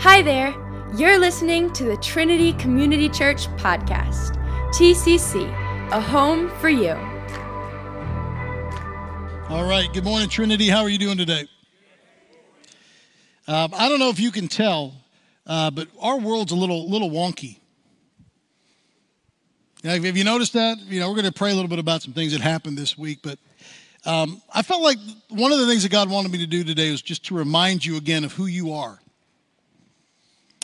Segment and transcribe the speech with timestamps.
[0.00, 0.54] Hi there.
[0.96, 4.34] You're listening to the Trinity Community Church podcast.
[4.72, 5.46] TCC,
[5.92, 6.92] a home for you.
[9.50, 9.92] All right.
[9.92, 10.70] Good morning, Trinity.
[10.70, 11.46] How are you doing today?
[13.46, 14.94] Um, I don't know if you can tell,
[15.46, 17.58] uh, but our world's a little little wonky.
[19.84, 20.78] Now, have you noticed that?
[20.78, 22.96] You know, we're going to pray a little bit about some things that happened this
[22.96, 23.38] week, but
[24.06, 24.96] um, I felt like
[25.28, 27.84] one of the things that God wanted me to do today was just to remind
[27.84, 28.98] you again of who you are.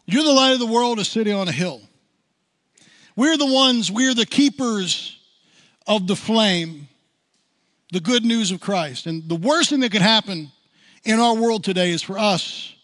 [0.06, 1.82] You're the light of the world, a city on a hill.
[3.16, 5.18] We're the ones, we're the keepers
[5.86, 6.88] of the flame,
[7.92, 9.06] the good news of Christ.
[9.06, 10.52] And the worst thing that could happen
[11.04, 12.74] in our world today is for us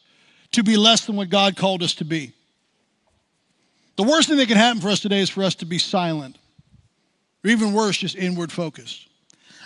[0.52, 2.32] to be less than what God called us to be.
[3.96, 6.38] The worst thing that can happen for us today is for us to be silent,
[7.44, 9.06] or even worse, just inward focused.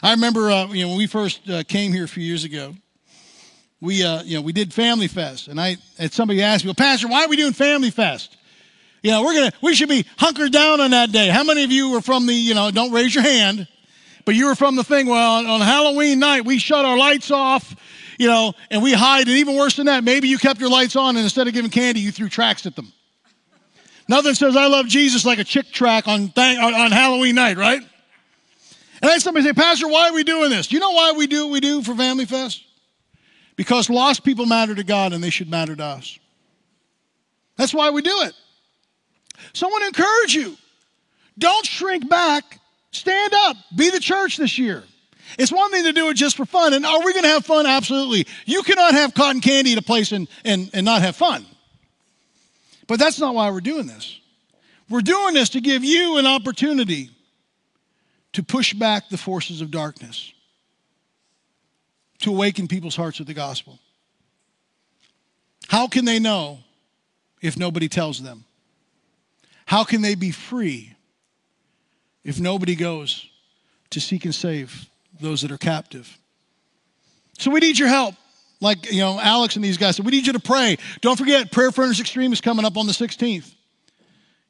[0.03, 2.75] I remember, uh, you know, when we first uh, came here a few years ago,
[3.81, 6.75] we, uh, you know, we did Family Fest, and I had somebody ask me, "Well,
[6.75, 8.37] Pastor, why are we doing Family Fest?"
[9.03, 11.29] You know, we're gonna, we should be hunkered down on that day.
[11.29, 13.69] How many of you were from the, you know, don't raise your hand,
[14.25, 15.07] but you were from the thing.
[15.07, 17.77] Well, on, on Halloween night, we shut our lights off,
[18.19, 19.29] you know, and we hide.
[19.29, 21.71] And even worse than that, maybe you kept your lights on, and instead of giving
[21.71, 22.93] candy, you threw tracks at them.
[24.09, 27.81] Nothing says I love Jesus like a Chick tract on, th- on Halloween night, right?
[29.03, 30.67] And had somebody say, Pastor, why are we doing this?
[30.67, 32.66] Do you know why we do what we do for Family Fest?
[33.57, 36.19] Because lost people matter to God and they should matter to us.
[37.57, 38.35] That's why we do it.
[39.53, 40.57] So I want to encourage you.
[41.39, 42.61] Don't shrink back.
[42.91, 43.57] Stand up.
[43.75, 44.83] Be the church this year.
[45.39, 46.73] It's one thing to do it just for fun.
[46.73, 47.67] And are we going to have fun?
[47.67, 48.27] Absolutely.
[48.45, 51.45] You cannot have cotton candy at a place and, and, and not have fun.
[52.87, 54.21] But that's not why we're doing this.
[54.89, 57.11] We're doing this to give you an opportunity
[58.35, 60.33] to push back the forces of darkness,
[62.21, 63.79] to awaken people's hearts with the gospel.
[65.69, 66.59] How can they know
[67.43, 68.45] if nobody tells them?
[69.67, 70.95] How can they be free
[72.25, 73.29] if nobody goes
[73.91, 74.89] to seek and save
[75.21, 76.19] those that are captive?
[77.39, 78.15] So we need your help.
[78.59, 80.79] Like you know alex and these guys said we need you to pray.
[81.03, 83.53] Don't forget prayer for furnace extreme is coming up on the 16th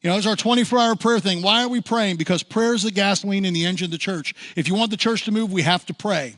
[0.07, 1.43] you know it's our 24 hour prayer thing.
[1.43, 2.17] Why are we praying?
[2.17, 4.35] Because prayer is the gasoline in the engine of the church.
[4.55, 6.37] If you want the church to move we have to pray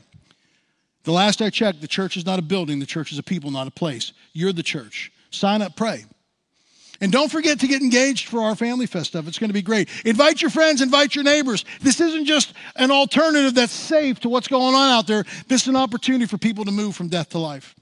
[1.09, 3.49] the last i checked the church is not a building the church is a people
[3.49, 6.05] not a place you're the church sign up pray
[7.01, 9.25] and don't forget to get engaged for our Family Fest stuff.
[9.25, 9.87] It's going to be great.
[10.03, 11.63] Invite your friends, invite your neighbors.
[11.79, 15.23] This isn't just an alternative that's safe to what's going on out there.
[15.47, 17.73] This is an opportunity for people to move from death to life.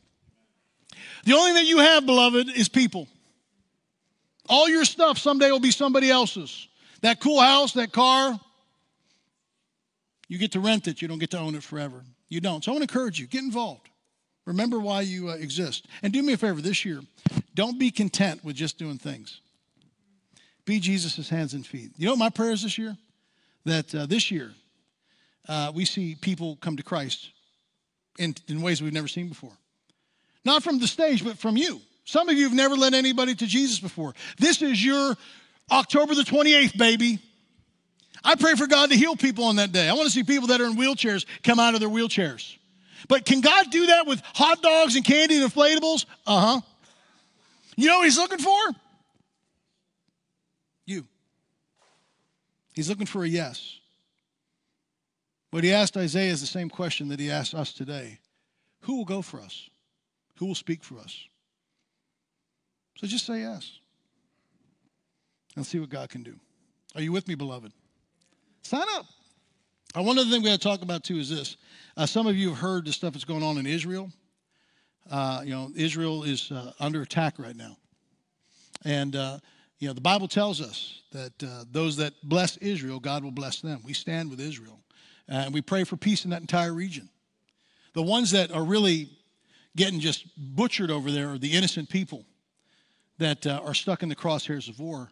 [1.25, 3.07] The only thing that you have, beloved, is people.
[4.47, 6.67] All your stuff someday will be somebody else's.
[7.01, 8.39] That cool house, that car,
[10.27, 11.01] you get to rent it.
[11.01, 12.03] You don't get to own it forever.
[12.29, 12.63] You don't.
[12.63, 13.89] So I want to encourage you get involved.
[14.45, 15.87] Remember why you uh, exist.
[16.01, 17.01] And do me a favor this year
[17.53, 19.41] don't be content with just doing things.
[20.65, 21.91] Be Jesus' hands and feet.
[21.97, 22.95] You know my prayer is this year?
[23.65, 24.51] That uh, this year
[25.49, 27.31] uh, we see people come to Christ
[28.19, 29.53] in, in ways we've never seen before.
[30.45, 31.81] Not from the stage, but from you.
[32.05, 34.13] Some of you have never led anybody to Jesus before.
[34.37, 35.15] This is your
[35.71, 37.19] October the 28th, baby.
[38.23, 39.87] I pray for God to heal people on that day.
[39.87, 42.57] I want to see people that are in wheelchairs come out of their wheelchairs.
[43.07, 46.05] But can God do that with hot dogs and candy and inflatables?
[46.25, 46.61] Uh huh.
[47.75, 48.59] You know what he's looking for?
[50.85, 51.05] You.
[52.73, 53.77] He's looking for a yes.
[55.51, 58.19] But he asked Isaiah is the same question that he asked us today
[58.81, 59.69] Who will go for us?
[60.37, 61.25] Who will speak for us?
[62.97, 63.79] So just say yes.
[65.55, 66.35] And see what God can do.
[66.95, 67.71] Are you with me, beloved?
[68.67, 69.05] Sign up.
[69.95, 71.55] Uh, one other thing we got to talk about too is this.
[71.95, 74.11] Uh, some of you have heard the stuff that's going on in Israel.
[75.09, 77.77] Uh, you know, Israel is uh, under attack right now.
[78.83, 79.39] And, uh,
[79.79, 83.61] you know, the Bible tells us that uh, those that bless Israel, God will bless
[83.61, 83.79] them.
[83.85, 84.81] We stand with Israel.
[85.29, 87.07] And we pray for peace in that entire region.
[87.93, 89.11] The ones that are really
[89.77, 92.25] getting just butchered over there are the innocent people
[93.17, 95.09] that are stuck in the crosshairs of war.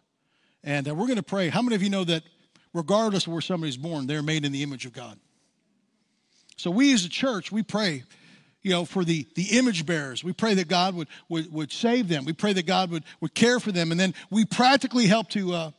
[0.62, 1.48] And we're going to pray.
[1.48, 2.22] How many of you know that
[2.72, 5.18] regardless of where somebody's born, they're made in the image of God.
[6.56, 8.04] So we as a church, we pray,
[8.62, 10.24] you know, for the, the image bearers.
[10.24, 12.24] We pray that God would, would, would save them.
[12.24, 13.90] We pray that God would, would care for them.
[13.90, 15.70] And then we practically help to, uh,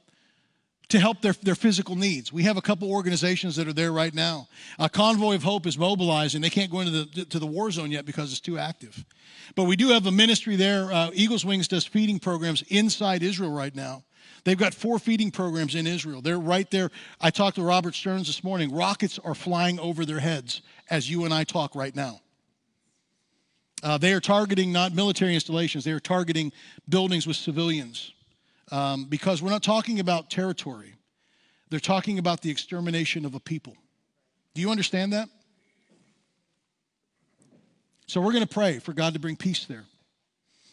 [0.90, 2.32] to help their, their physical needs.
[2.32, 4.48] We have a couple organizations that are there right now.
[4.80, 6.42] A Convoy of Hope is mobilizing.
[6.42, 9.04] They can't go into the, to the war zone yet because it's too active.
[9.56, 10.92] But we do have a ministry there.
[10.92, 14.04] Uh, Eagles Wings does feeding programs inside Israel right now.
[14.48, 16.22] They've got four feeding programs in Israel.
[16.22, 16.90] They're right there.
[17.20, 18.74] I talked to Robert Stearns this morning.
[18.74, 22.22] Rockets are flying over their heads as you and I talk right now.
[23.84, 26.54] Uh, they are targeting not military installations, they are targeting
[26.88, 28.14] buildings with civilians
[28.72, 30.94] um, because we're not talking about territory.
[31.70, 33.76] They're talking about the extermination of a people.
[34.54, 35.28] Do you understand that?
[38.06, 39.84] So we're going to pray for God to bring peace there.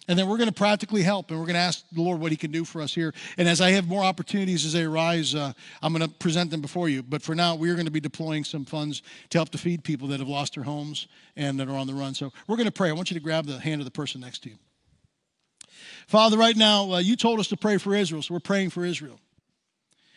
[0.06, 2.30] And then we're going to practically help, and we're going to ask the Lord what
[2.30, 3.14] He can do for us here.
[3.38, 5.52] And as I have more opportunities as they arise, uh,
[5.82, 7.02] I'm going to present them before you.
[7.02, 10.08] But for now, we're going to be deploying some funds to help to feed people
[10.08, 12.14] that have lost their homes and that are on the run.
[12.14, 12.90] So we're going to pray.
[12.90, 14.56] I want you to grab the hand of the person next to you.
[16.06, 18.84] Father, right now, uh, you told us to pray for Israel, so we're praying for
[18.84, 19.18] Israel.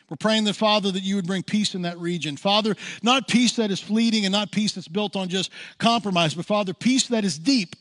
[0.09, 2.37] We're praying that, Father, that you would bring peace in that region.
[2.37, 6.45] Father, not peace that is fleeting and not peace that's built on just compromise, but
[6.45, 7.75] Father, peace that is deep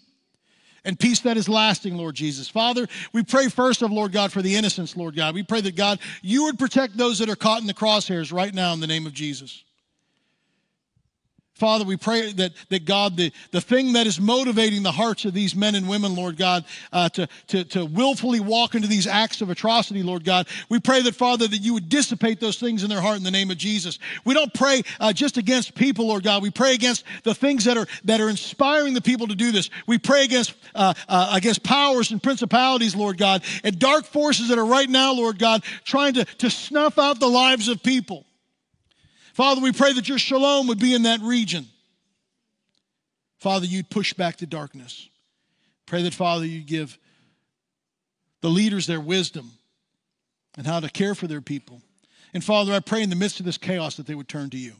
[0.87, 2.49] and peace that is lasting, Lord Jesus.
[2.49, 5.35] Father, we pray first of, Lord God, for the innocents, Lord God.
[5.35, 8.55] We pray that, God, you would protect those that are caught in the crosshairs right
[8.55, 9.65] now in the name of Jesus.
[11.57, 15.33] Father, we pray that, that God, the, the thing that is motivating the hearts of
[15.33, 19.41] these men and women, Lord God, uh, to, to, to willfully walk into these acts
[19.41, 22.91] of atrocity, Lord God, we pray that, Father, that you would dissipate those things in
[22.91, 23.99] their heart in the name of Jesus.
[24.27, 26.43] We don't pray uh, just against people, Lord God.
[26.43, 29.71] We pray against the things that are, that are inspiring the people to do this.
[29.87, 34.59] We pray against, uh, uh against powers and principalities, Lord God, and dark forces that
[34.59, 38.26] are right now, Lord God, trying to, to snuff out the lives of people.
[39.37, 41.67] Father, we pray that your shalom would be in that region.
[43.37, 45.11] Father, you'd push back the darkness.
[45.85, 46.97] Pray that, Father, you'd give
[48.41, 49.51] the leaders their wisdom
[50.57, 51.83] and how to care for their people.
[52.33, 54.57] And Father, I pray in the midst of this chaos that they would turn to
[54.57, 54.73] you.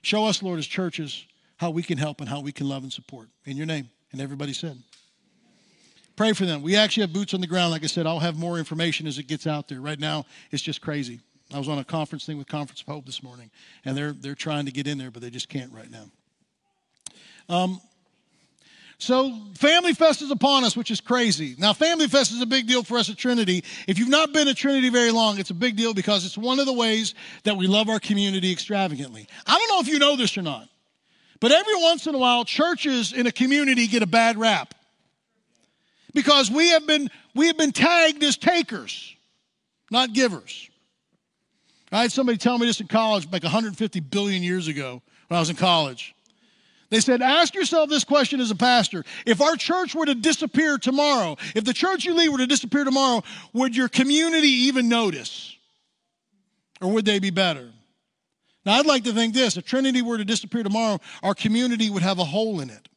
[0.00, 1.26] Show us, Lord, as churches,
[1.58, 3.28] how we can help and how we can love and support.
[3.44, 3.90] In your name.
[4.12, 4.78] And everybody said.
[6.16, 6.62] Pray for them.
[6.62, 7.70] We actually have boots on the ground.
[7.70, 9.82] Like I said, I'll have more information as it gets out there.
[9.82, 11.20] Right now, it's just crazy.
[11.52, 13.50] I was on a conference thing with Convoy of Hope this morning,
[13.84, 16.06] and they're they're trying to get in there, but they just can't right now.
[17.48, 17.80] Um,
[18.98, 21.56] so Family Fest is upon us, which is crazy.
[21.58, 23.64] Now, Family Fest is a big deal for us at Trinity.
[23.86, 26.60] If you've not been at Trinity very long, it's a big deal because it's one
[26.60, 29.28] of the ways that we love our community extravagantly.
[29.46, 30.68] I don't know if you know this or not,
[31.40, 34.74] but every once in a while, churches in a community get a bad rap
[36.14, 39.14] because we have been we have been tagged as takers,
[39.90, 40.70] not givers.
[41.94, 45.40] I had somebody tell me this in college, like 150 billion years ago when I
[45.40, 46.14] was in college.
[46.90, 49.04] They said, ask yourself this question as a pastor.
[49.24, 52.84] If our church were to disappear tomorrow, if the church you lead were to disappear
[52.84, 55.56] tomorrow, would your community even notice?
[56.80, 57.70] Or would they be better?
[58.66, 62.02] Now, I'd like to think this if Trinity were to disappear tomorrow, our community would
[62.02, 62.88] have a hole in it.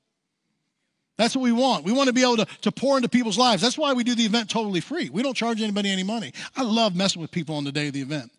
[1.17, 1.85] That's what we want.
[1.85, 3.61] We want to be able to, to pour into people's lives.
[3.61, 5.09] That's why we do the event totally free.
[5.09, 6.33] We don't charge anybody any money.
[6.55, 8.31] I love messing with people on the day of the event.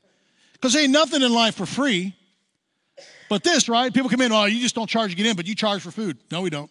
[0.60, 2.14] Because ain't nothing in life for free.
[3.28, 3.92] But this, right?
[3.92, 5.90] People come in, oh, you just don't charge to get in, but you charge for
[5.90, 6.18] food.
[6.30, 6.70] No, we don't.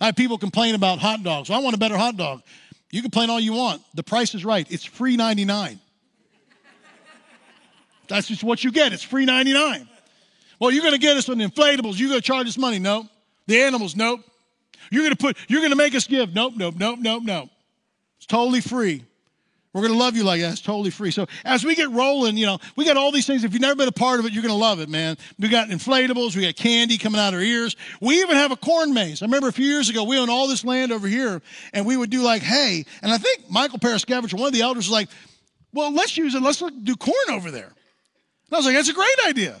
[0.00, 1.48] I have people complain about hot dogs.
[1.48, 2.42] Well, I want a better hot dog.
[2.90, 3.82] You complain all you want.
[3.94, 4.66] The price is right.
[4.70, 5.78] It's free 99.
[8.08, 8.92] That's just what you get.
[8.92, 9.88] It's free 99.
[10.58, 11.98] Well, you're going to get us on inflatables.
[11.98, 12.78] You're going to charge us money.
[12.78, 13.08] No.
[13.46, 14.20] The animals, nope.
[14.90, 16.34] You're going to put, you're going to make us give.
[16.34, 17.48] Nope, nope, nope, nope, nope.
[18.18, 19.04] It's totally free.
[19.72, 20.52] We're going to love you like that.
[20.52, 21.10] It's totally free.
[21.10, 23.42] So as we get rolling, you know, we got all these things.
[23.42, 25.16] If you've never been a part of it, you're going to love it, man.
[25.38, 26.36] We got inflatables.
[26.36, 27.74] We got candy coming out of our ears.
[28.00, 29.22] We even have a corn maze.
[29.22, 31.40] I remember a few years ago, we owned all this land over here
[31.72, 32.84] and we would do like hay.
[33.02, 35.08] And I think Michael Paraskevich, one of the elders, was like,
[35.72, 36.42] well, let's use it.
[36.42, 37.64] Let's do corn over there.
[37.64, 39.56] And I was like, that's a great idea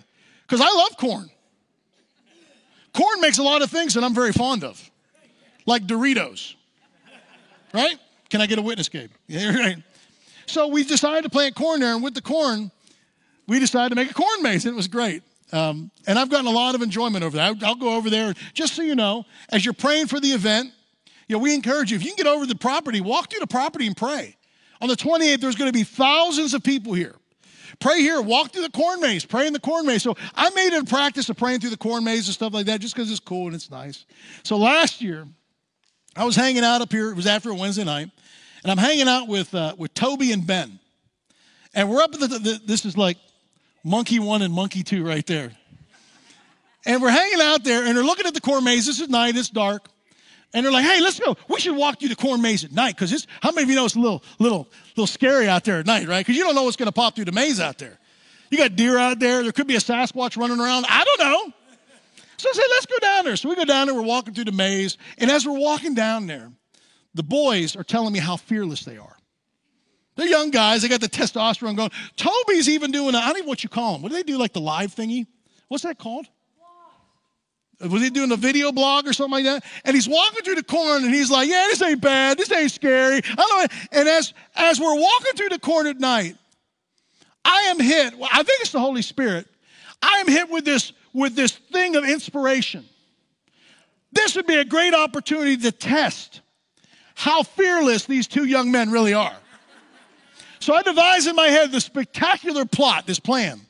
[0.46, 1.30] because I love corn.
[2.92, 4.90] Corn makes a lot of things that I'm very fond of,
[5.64, 6.54] like Doritos.
[7.72, 7.96] Right?
[8.28, 9.10] Can I get a witness, Gabe?
[9.26, 9.78] Yeah, right.
[10.46, 12.70] So we decided to plant corn there, and with the corn,
[13.46, 15.22] we decided to make a corn maze, and it was great.
[15.52, 17.62] Um, and I've gotten a lot of enjoyment over that.
[17.62, 18.34] I'll, go over there.
[18.54, 20.72] Just so you know, as you're praying for the event,
[21.28, 23.46] you know, we encourage you, if you can get over the property, walk through the
[23.46, 24.36] property and pray.
[24.80, 27.14] On the 28th, there's going to be thousands of people here.
[27.78, 30.02] Pray here, walk through the corn maze, pray in the corn maze.
[30.02, 32.66] So I made it a practice of praying through the corn maze and stuff like
[32.66, 34.04] that just because it's cool and it's nice.
[34.42, 35.26] So last year,
[36.16, 37.10] I was hanging out up here.
[37.10, 38.10] It was after a Wednesday night
[38.62, 40.78] and I'm hanging out with uh, with Toby and Ben,
[41.74, 43.18] and we're up at the, the, this is like
[43.84, 45.52] monkey one and monkey two right there,
[46.86, 48.86] and we're hanging out there, and they're looking at the corn maze.
[48.86, 49.88] This is night, it's dark,
[50.54, 51.36] and they're like, "Hey, let's go.
[51.48, 53.84] We should walk through the corn maze at night because how many of you know
[53.84, 56.24] it's a little little little scary out there at night, right?
[56.24, 57.98] Because you don't know what's going to pop through the maze out there.
[58.50, 59.42] You got deer out there.
[59.42, 60.86] There could be a Sasquatch running around.
[60.88, 61.52] I don't know."
[62.42, 63.36] So I said, let's go down there.
[63.36, 64.98] So we go down there, we're walking through the maze.
[65.16, 66.50] And as we're walking down there,
[67.14, 69.16] the boys are telling me how fearless they are.
[70.16, 70.82] They're young guys.
[70.82, 71.90] They got the testosterone going.
[72.16, 74.02] Toby's even doing, I don't even know what you call them.
[74.02, 75.26] What do they do, like the live thingy?
[75.68, 76.26] What's that called?
[77.82, 79.64] Uh, was he doing a video blog or something like that?
[79.84, 82.36] And he's walking through the corn and he's like, yeah, this ain't bad.
[82.36, 83.22] This ain't scary.
[83.24, 86.36] I don't and as, as we're walking through the corn at night,
[87.44, 88.18] I am hit.
[88.18, 89.46] Well, I think it's the Holy Spirit.
[90.02, 92.84] I am hit with this, with this thing of inspiration.
[94.12, 96.42] This would be a great opportunity to test
[97.14, 99.36] how fearless these two young men really are.
[100.60, 103.60] So I devised in my head this spectacular plot, this plan.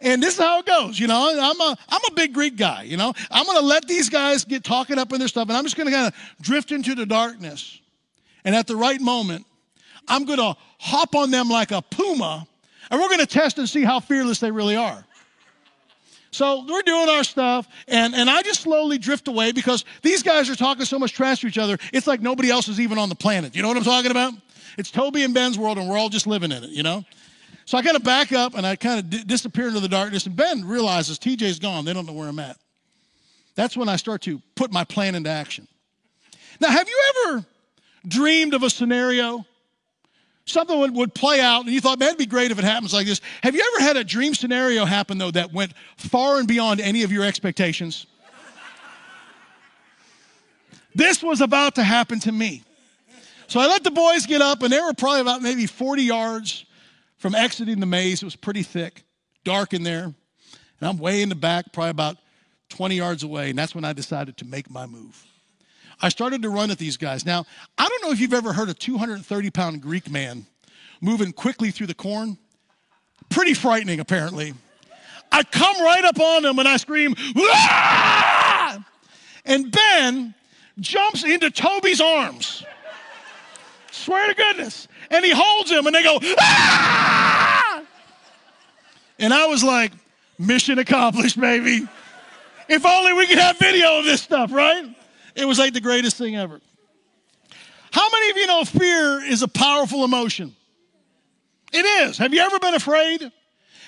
[0.00, 0.98] And this is how it goes.
[0.98, 2.84] You know, I'm a, I'm a big Greek guy.
[2.84, 5.64] You know, I'm to let these guys get talking up in their stuff, and I'm
[5.64, 7.80] just to kind of drift into the darkness.
[8.44, 9.44] And at the right moment,
[10.06, 12.46] I'm to hop on them like a puma,
[12.90, 15.04] and we're to test and see how fearless they really are.
[16.30, 20.50] So we're doing our stuff, and, and I just slowly drift away because these guys
[20.50, 23.08] are talking so much trash to each other, it's like nobody else is even on
[23.08, 23.56] the planet.
[23.56, 24.34] You know what I'm talking about?
[24.76, 27.04] It's Toby and Ben's world, and we're all just living in it, you know?
[27.64, 30.26] So I kind of back up and I kind of d- disappear into the darkness,
[30.26, 31.84] and Ben realizes TJ's gone.
[31.84, 32.56] They don't know where I'm at.
[33.56, 35.66] That's when I start to put my plan into action.
[36.60, 37.46] Now, have you ever
[38.06, 39.44] dreamed of a scenario
[40.48, 42.92] something would, would play out and you thought, man, it'd be great if it happens
[42.92, 43.20] like this.
[43.42, 47.02] Have you ever had a dream scenario happen, though, that went far and beyond any
[47.02, 48.06] of your expectations?
[50.94, 52.62] this was about to happen to me.
[53.46, 56.66] So I let the boys get up, and they were probably about maybe 40 yards
[57.16, 58.22] from exiting the maze.
[58.22, 59.04] It was pretty thick,
[59.44, 60.04] dark in there.
[60.04, 60.14] And
[60.82, 62.16] I'm way in the back, probably about
[62.68, 65.24] 20 yards away, and that's when I decided to make my move.
[66.00, 67.26] I started to run at these guys.
[67.26, 67.44] Now,
[67.76, 70.46] I don't know if you've ever heard a 230 pound Greek man
[71.00, 72.38] moving quickly through the corn.
[73.30, 74.54] Pretty frightening, apparently.
[75.30, 78.84] I come right up on them and I scream, Aah!
[79.44, 80.34] and Ben
[80.80, 82.64] jumps into Toby's arms.
[83.90, 84.88] Swear to goodness.
[85.10, 87.82] And he holds him and they go, Aah!
[89.18, 89.92] And I was like,
[90.38, 91.86] mission accomplished, baby.
[92.68, 94.94] If only we could have video of this stuff, right?
[95.38, 96.60] It was like the greatest thing ever.
[97.92, 100.54] How many of you know fear is a powerful emotion?
[101.72, 102.18] It is.
[102.18, 103.30] Have you ever been afraid?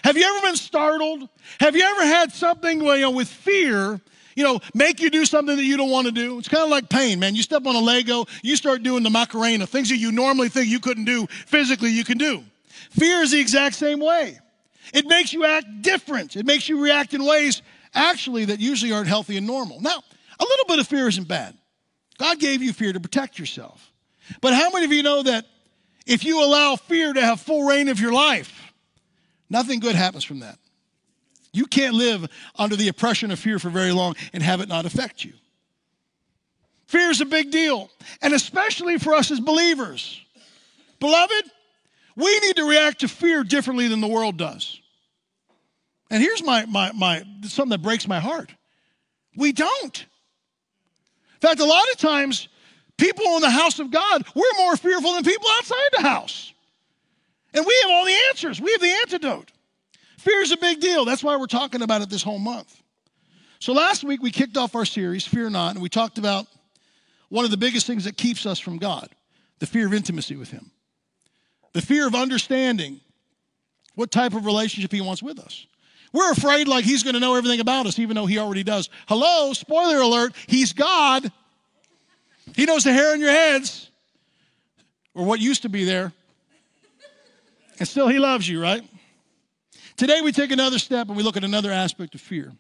[0.04, 1.28] Have you ever been startled?
[1.58, 4.00] Have you ever had something you know, with fear,
[4.36, 6.38] you know, make you do something that you don't want to do?
[6.38, 7.34] It's kind of like pain, man.
[7.34, 10.68] You step on a Lego, you start doing the Macarena, things that you normally think
[10.68, 12.44] you couldn't do physically, you can do.
[12.90, 14.38] Fear is the exact same way.
[14.94, 16.36] It makes you act different.
[16.36, 17.60] It makes you react in ways
[17.92, 19.80] actually that usually aren't healthy and normal.
[19.80, 20.02] Now,
[20.40, 21.56] a little bit of fear isn't bad.
[22.18, 23.92] God gave you fear to protect yourself.
[24.40, 25.46] But how many of you know that
[26.06, 28.72] if you allow fear to have full reign of your life,
[29.48, 30.58] nothing good happens from that?
[31.52, 34.86] You can't live under the oppression of fear for very long and have it not
[34.86, 35.32] affect you.
[36.86, 40.20] Fear is a big deal, and especially for us as believers.
[40.98, 41.50] Beloved,
[42.16, 44.80] we need to react to fear differently than the world does.
[46.10, 48.52] And here's my, my, my something that breaks my heart.
[49.36, 50.04] We don't.
[51.42, 52.48] In fact, a lot of times,
[52.98, 56.52] people in the house of God, we're more fearful than people outside the house.
[57.54, 59.50] And we have all the answers, we have the antidote.
[60.18, 61.06] Fear is a big deal.
[61.06, 62.82] That's why we're talking about it this whole month.
[63.58, 66.46] So last week, we kicked off our series, Fear Not, and we talked about
[67.30, 69.08] one of the biggest things that keeps us from God
[69.60, 70.70] the fear of intimacy with Him,
[71.74, 73.00] the fear of understanding
[73.94, 75.66] what type of relationship He wants with us.
[76.12, 78.88] We're afraid like he's going to know everything about us, even though he already does.
[79.06, 81.30] Hello, spoiler alert, he's God.
[82.56, 83.90] He knows the hair on your heads,
[85.14, 86.12] or what used to be there.
[87.78, 88.82] And still, he loves you, right?
[89.96, 92.52] Today, we take another step and we look at another aspect of fear.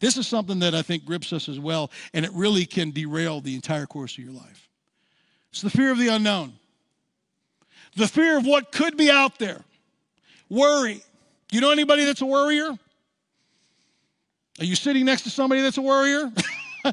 [0.00, 3.40] This is something that I think grips us as well, and it really can derail
[3.40, 4.68] the entire course of your life.
[5.52, 6.54] It's the fear of the unknown,
[7.96, 9.60] the fear of what could be out there,
[10.48, 11.02] worry,
[11.56, 12.78] you know anybody that's a worrier?
[14.58, 16.32] Are you sitting next to somebody that's a worrier?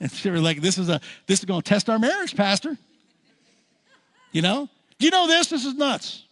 [0.00, 2.76] and they're like, this is a this is to test our marriage, Pastor.
[4.32, 4.68] You know?
[4.98, 5.48] Do you know this?
[5.48, 6.24] This is nuts.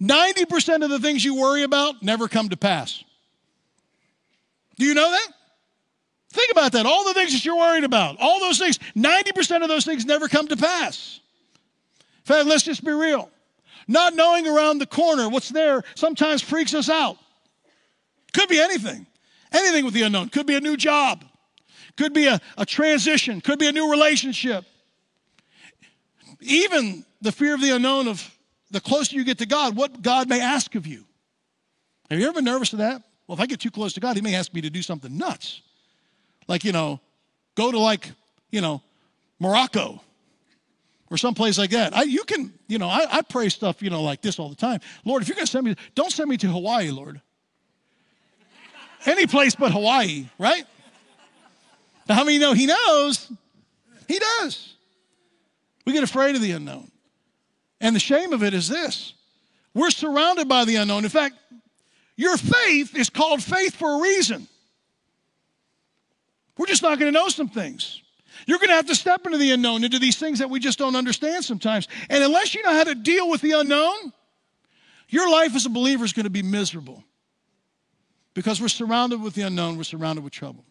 [0.00, 3.02] 90% of the things you worry about never come to pass.
[4.76, 5.28] Do you know that?
[6.30, 6.84] Think about that.
[6.84, 10.26] All the things that you're worried about, all those things, 90% of those things never
[10.26, 11.20] come to pass.
[12.00, 13.30] In fact, let's just be real.
[13.86, 17.18] Not knowing around the corner what's there sometimes freaks us out.
[18.32, 19.06] Could be anything.
[19.52, 20.28] Anything with the unknown.
[20.28, 21.24] Could be a new job.
[21.96, 23.40] Could be a, a transition.
[23.40, 24.64] Could be a new relationship.
[26.40, 28.30] Even the fear of the unknown of
[28.70, 31.04] the closer you get to God, what God may ask of you.
[32.10, 33.02] Have you ever been nervous of that?
[33.26, 35.16] Well, if I get too close to God, He may ask me to do something
[35.16, 35.62] nuts.
[36.48, 37.00] Like, you know,
[37.54, 38.10] go to like,
[38.50, 38.82] you know,
[39.38, 40.02] Morocco
[41.10, 41.96] or someplace like that.
[41.96, 44.56] I, you can, you know, I, I pray stuff, you know, like this all the
[44.56, 44.80] time.
[45.04, 47.20] Lord, if you're going to send me, don't send me to Hawaii, Lord.
[49.06, 50.64] Any place but Hawaii, right?
[52.06, 53.30] But how many know he knows?
[54.08, 54.74] He does.
[55.84, 56.90] We get afraid of the unknown.
[57.80, 59.14] And the shame of it is this
[59.74, 61.04] we're surrounded by the unknown.
[61.04, 61.36] In fact,
[62.16, 64.46] your faith is called faith for a reason.
[66.56, 68.00] We're just not going to know some things.
[68.46, 70.78] You're going to have to step into the unknown, into these things that we just
[70.78, 71.88] don't understand sometimes.
[72.08, 74.12] And unless you know how to deal with the unknown,
[75.08, 77.04] your life as a believer is going to be miserable.
[78.34, 80.64] Because we're surrounded with the unknown, we're surrounded with trouble.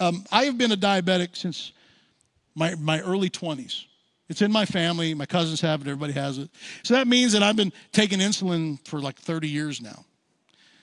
[0.00, 1.72] Um, I have been a diabetic since
[2.54, 3.84] my, my early 20s.
[4.30, 5.12] It's in my family.
[5.12, 5.88] My cousins have it.
[5.88, 6.48] Everybody has it.
[6.84, 10.04] So that means that I've been taking insulin for like 30 years now.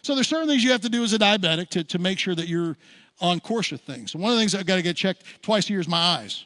[0.03, 2.35] So there's certain things you have to do as a diabetic to, to make sure
[2.35, 2.77] that you're
[3.19, 4.11] on course with things.
[4.11, 5.97] So one of the things I've got to get checked twice a year is my
[5.97, 6.45] eyes.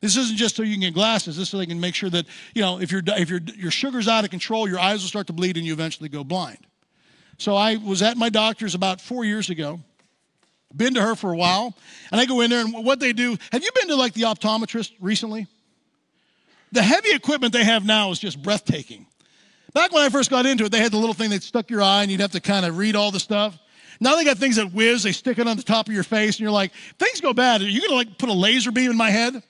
[0.00, 1.36] This isn't just so you can get glasses.
[1.36, 3.70] This is so they can make sure that, you know, if, your if your, your
[3.70, 6.58] sugar's out of control, your eyes will start to bleed and you eventually go blind.
[7.38, 9.80] So I was at my doctor's about four years ago.
[10.74, 11.74] Been to her for a while.
[12.10, 14.22] And I go in there and what they do, have you been to like the
[14.22, 15.46] optometrist recently?
[16.72, 19.06] The heavy equipment they have now is just breathtaking.
[19.74, 21.82] Back when I first got into it, they had the little thing that stuck your
[21.82, 23.58] eye and you'd have to kind of read all the stuff.
[24.02, 26.34] Now they got things that whiz, they stick it on the top of your face,
[26.34, 27.60] and you're like, things go bad.
[27.60, 29.40] Are you gonna like put a laser beam in my head?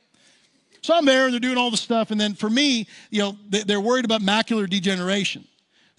[0.82, 2.10] So I'm there and they're doing all the stuff.
[2.10, 5.46] And then for me, you know, they're worried about macular degeneration.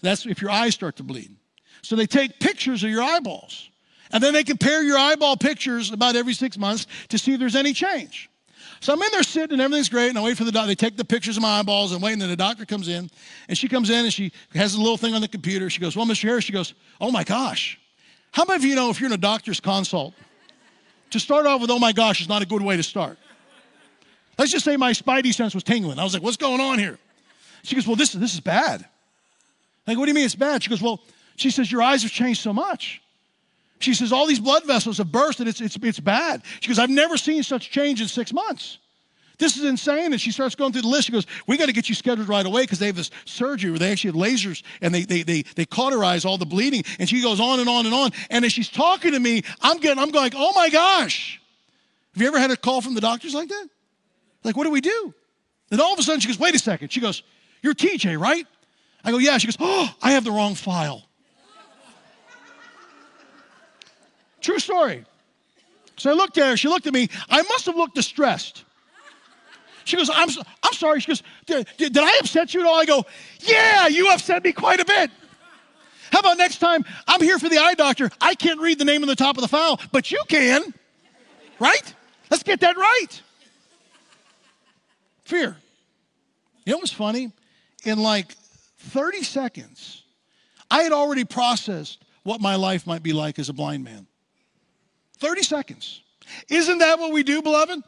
[0.02, 1.34] That's if your eyes start to bleed.
[1.82, 3.70] So they take pictures of your eyeballs.
[4.12, 7.56] And then they compare your eyeball pictures about every six months to see if there's
[7.56, 8.30] any change.
[8.78, 10.68] So I'm in there sitting and everything's great, and I wait for the doctor.
[10.68, 13.10] They take the pictures of my eyeballs and wait, and then the doctor comes in,
[13.48, 15.70] and she comes in and she has a little thing on the computer.
[15.70, 16.22] She goes, Well, Mr.
[16.28, 17.80] Harris, she goes, Oh my gosh.
[18.34, 20.12] How many of you know if you're in a doctor's consult,
[21.10, 23.16] to start off with, oh my gosh, is not a good way to start?
[24.36, 26.00] Let's just say my spidey sense was tingling.
[26.00, 26.98] I was like, what's going on here?
[27.62, 28.84] She goes, well, this, this is bad.
[29.86, 30.64] I go, what do you mean it's bad?
[30.64, 31.00] She goes, well,
[31.36, 33.00] she says, your eyes have changed so much.
[33.78, 36.42] She says, all these blood vessels have burst and it's, it's, it's bad.
[36.58, 38.78] She goes, I've never seen such change in six months.
[39.38, 40.12] This is insane.
[40.12, 41.06] And she starts going through the list.
[41.06, 43.70] She goes, We got to get you scheduled right away because they have this surgery
[43.70, 46.84] where they actually have lasers and they, they, they, they cauterize all the bleeding.
[46.98, 48.10] And she goes on and on and on.
[48.30, 51.40] And as she's talking to me, I'm getting, I'm going, Oh my gosh.
[52.14, 53.68] Have you ever had a call from the doctors like that?
[54.44, 55.14] Like, what do we do?
[55.70, 56.92] And all of a sudden she goes, Wait a second.
[56.92, 57.22] She goes,
[57.62, 58.46] You're TJ, right?
[59.04, 59.38] I go, Yeah.
[59.38, 61.02] She goes, Oh, I have the wrong file.
[64.40, 65.04] True story.
[65.96, 66.56] So I looked at her.
[66.56, 67.08] She looked at me.
[67.30, 68.64] I must have looked distressed.
[69.84, 70.28] She goes, I'm,
[70.62, 71.00] I'm sorry.
[71.00, 72.80] She goes, did, did I upset you at all?
[72.80, 73.04] I go,
[73.40, 75.10] Yeah, you upset me quite a bit.
[76.10, 78.10] How about next time I'm here for the eye doctor?
[78.20, 80.72] I can't read the name on the top of the file, but you can,
[81.58, 81.94] right?
[82.30, 83.22] Let's get that right.
[85.24, 85.56] Fear.
[86.64, 87.32] You know what's funny?
[87.84, 88.32] In like
[88.78, 90.02] 30 seconds,
[90.70, 94.06] I had already processed what my life might be like as a blind man.
[95.18, 96.02] 30 seconds.
[96.48, 97.82] Isn't that what we do, beloved?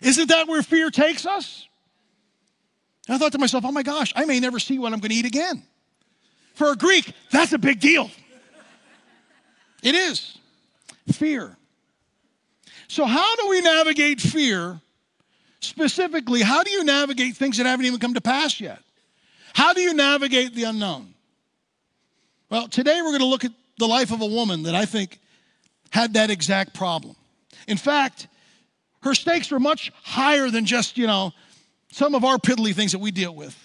[0.00, 1.68] Isn't that where fear takes us?
[3.06, 5.10] And I thought to myself, oh my gosh, I may never see what I'm going
[5.10, 5.62] to eat again.
[6.54, 8.10] For a Greek, that's a big deal.
[9.82, 10.38] It is.
[11.12, 11.56] Fear.
[12.88, 14.80] So, how do we navigate fear?
[15.60, 18.80] Specifically, how do you navigate things that haven't even come to pass yet?
[19.54, 21.14] How do you navigate the unknown?
[22.48, 25.18] Well, today we're going to look at the life of a woman that I think
[25.90, 27.16] had that exact problem.
[27.68, 28.26] In fact,
[29.02, 31.32] her stakes were much higher than just, you know,
[31.92, 33.56] some of our piddly things that we deal with.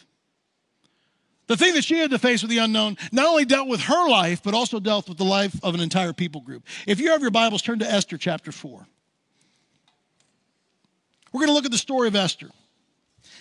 [1.48, 4.10] The thing that she had to face with the unknown not only dealt with her
[4.10, 6.63] life, but also dealt with the life of an entire people group.
[6.88, 8.88] If you have your Bibles, turn to Esther chapter 4.
[11.32, 12.50] We're going to look at the story of Esther.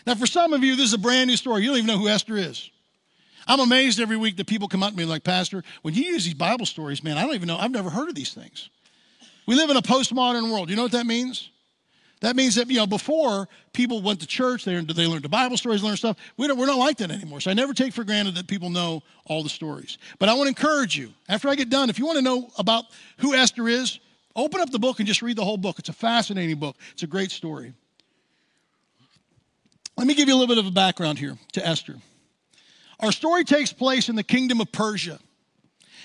[0.07, 1.63] Now, for some of you, this is a brand new story.
[1.63, 2.71] You don't even know who Esther is.
[3.47, 6.25] I'm amazed every week that people come up to me like, Pastor, when you use
[6.25, 7.57] these Bible stories, man, I don't even know.
[7.57, 8.69] I've never heard of these things.
[9.47, 10.71] We live in a postmodern world.
[10.71, 11.51] You know what that means?
[12.25, 15.59] That means that, you know, before people went to church, they, they learned the Bible
[15.59, 16.17] stories, learned stuff.
[16.39, 17.39] We don't, we're not like that anymore.
[17.43, 19.99] So I never take for granted that people know all the stories.
[20.19, 22.49] But I want to encourage you, after I get done, if you want to know
[22.57, 22.87] about
[23.19, 23.99] who Esther is,
[24.35, 25.79] open up the book and just read the whole book.
[25.79, 27.75] It's a fascinating book, it's a great story.
[29.99, 31.97] Let me give you a little bit of a background here to Esther.
[33.01, 35.19] Our story takes place in the kingdom of Persia.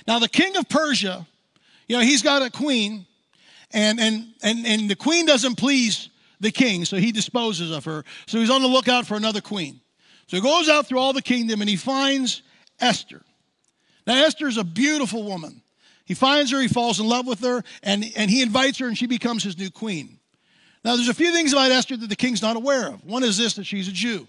[0.06, 1.26] Now, the king of Persia,
[1.88, 3.06] you know, he's got a queen
[3.72, 8.04] and, and, and, and the queen doesn't please the king, so he disposes of her.
[8.28, 9.82] So he's on the lookout for another queen.
[10.28, 12.42] So he goes out through all the kingdom and he finds
[12.80, 13.22] Esther.
[14.08, 15.62] Now, Esther is a beautiful woman.
[16.06, 18.98] He finds her, he falls in love with her, and, and he invites her, and
[18.98, 20.18] she becomes his new queen.
[20.84, 23.06] Now, there's a few things about Esther that the king's not aware of.
[23.06, 24.26] One is this that she's a Jew.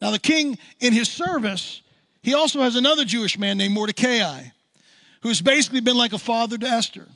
[0.00, 1.82] Now, the king, in his service,
[2.22, 4.44] he also has another Jewish man named Mordecai,
[5.22, 7.06] who's basically been like a father to Esther.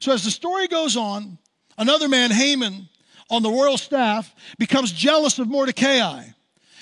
[0.00, 1.38] So as the story goes on,
[1.78, 2.88] another man, Haman,
[3.30, 6.24] on the royal staff, becomes jealous of Mordecai.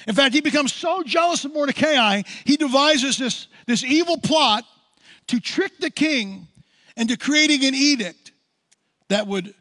[0.07, 4.65] In fact, he becomes so jealous of Mordecai, he devises this, this evil plot
[5.29, 6.47] to trick the king
[6.97, 8.33] into creating an edict
[9.09, 9.55] that would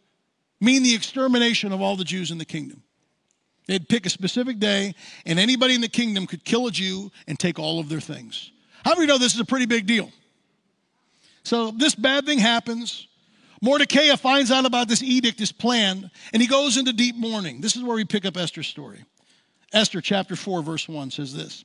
[0.60, 2.84] mean the extermination of all the Jews in the kingdom.
[3.68, 4.94] They'd pick a specific day,
[5.26, 8.52] and anybody in the kingdom could kill a Jew and take all of their things.
[8.84, 10.12] How do know this is a pretty big deal?
[11.44, 13.08] So this bad thing happens.
[13.63, 17.62] Mordecai finds out about this edict, this plan, and he goes into deep mourning.
[17.62, 19.06] This is where we pick up Esther's story.
[19.71, 21.63] Esther chapter 4, verse 1 says this.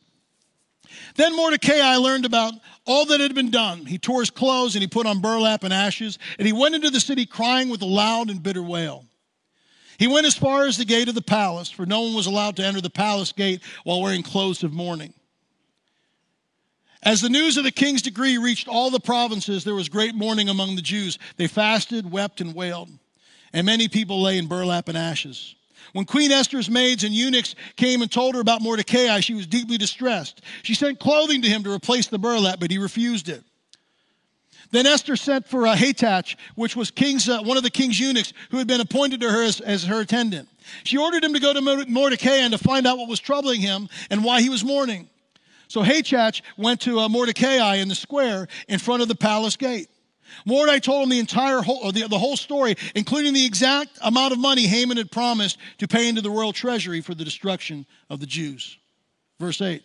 [1.16, 2.54] Then Mordecai learned about
[2.87, 3.84] all that had been done.
[3.84, 6.90] He tore his clothes and he put on burlap and ashes, and he went into
[6.90, 9.04] the city crying with a loud and bitter wail.
[9.98, 12.54] He went as far as the gate of the palace, for no one was allowed
[12.56, 15.14] to enter the palace gate while wearing clothes of mourning.
[17.02, 20.48] As the news of the king's decree reached all the provinces, there was great mourning
[20.48, 21.18] among the Jews.
[21.37, 22.90] They fasted, wept, and wailed,
[23.52, 25.54] and many people lay in burlap and ashes.
[25.92, 29.78] When Queen Esther's maids and eunuchs came and told her about Mordecai, she was deeply
[29.78, 30.42] distressed.
[30.62, 33.42] She sent clothing to him to replace the burlap, but he refused it.
[34.70, 38.34] Then Esther sent for a Hathach, which was king's, uh, one of the king's eunuchs
[38.50, 40.48] who had been appointed to her as, as her attendant.
[40.84, 43.88] She ordered him to go to Mordecai and to find out what was troubling him
[44.11, 45.08] and why he was mourning.
[45.68, 49.88] So Hathach went to uh, Mordecai in the square in front of the palace gate.
[50.44, 54.38] Mordecai told him the entire whole, the, the whole story, including the exact amount of
[54.38, 58.26] money Haman had promised to pay into the royal treasury for the destruction of the
[58.26, 58.78] Jews.
[59.38, 59.83] Verse 8.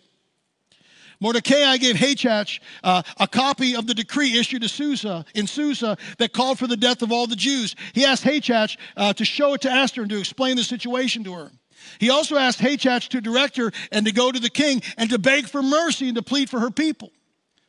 [1.20, 6.34] Mordecai gave Hathach uh, a copy of the decree issued to Susa, in Susa that
[6.34, 7.76] called for the death of all the Jews.
[7.94, 11.34] He asked Hathach uh, to show it to Esther and to explain the situation to
[11.34, 11.52] her.
[12.00, 15.20] He also asked Hathach to direct her and to go to the king and to
[15.20, 17.12] beg for mercy and to plead for her people.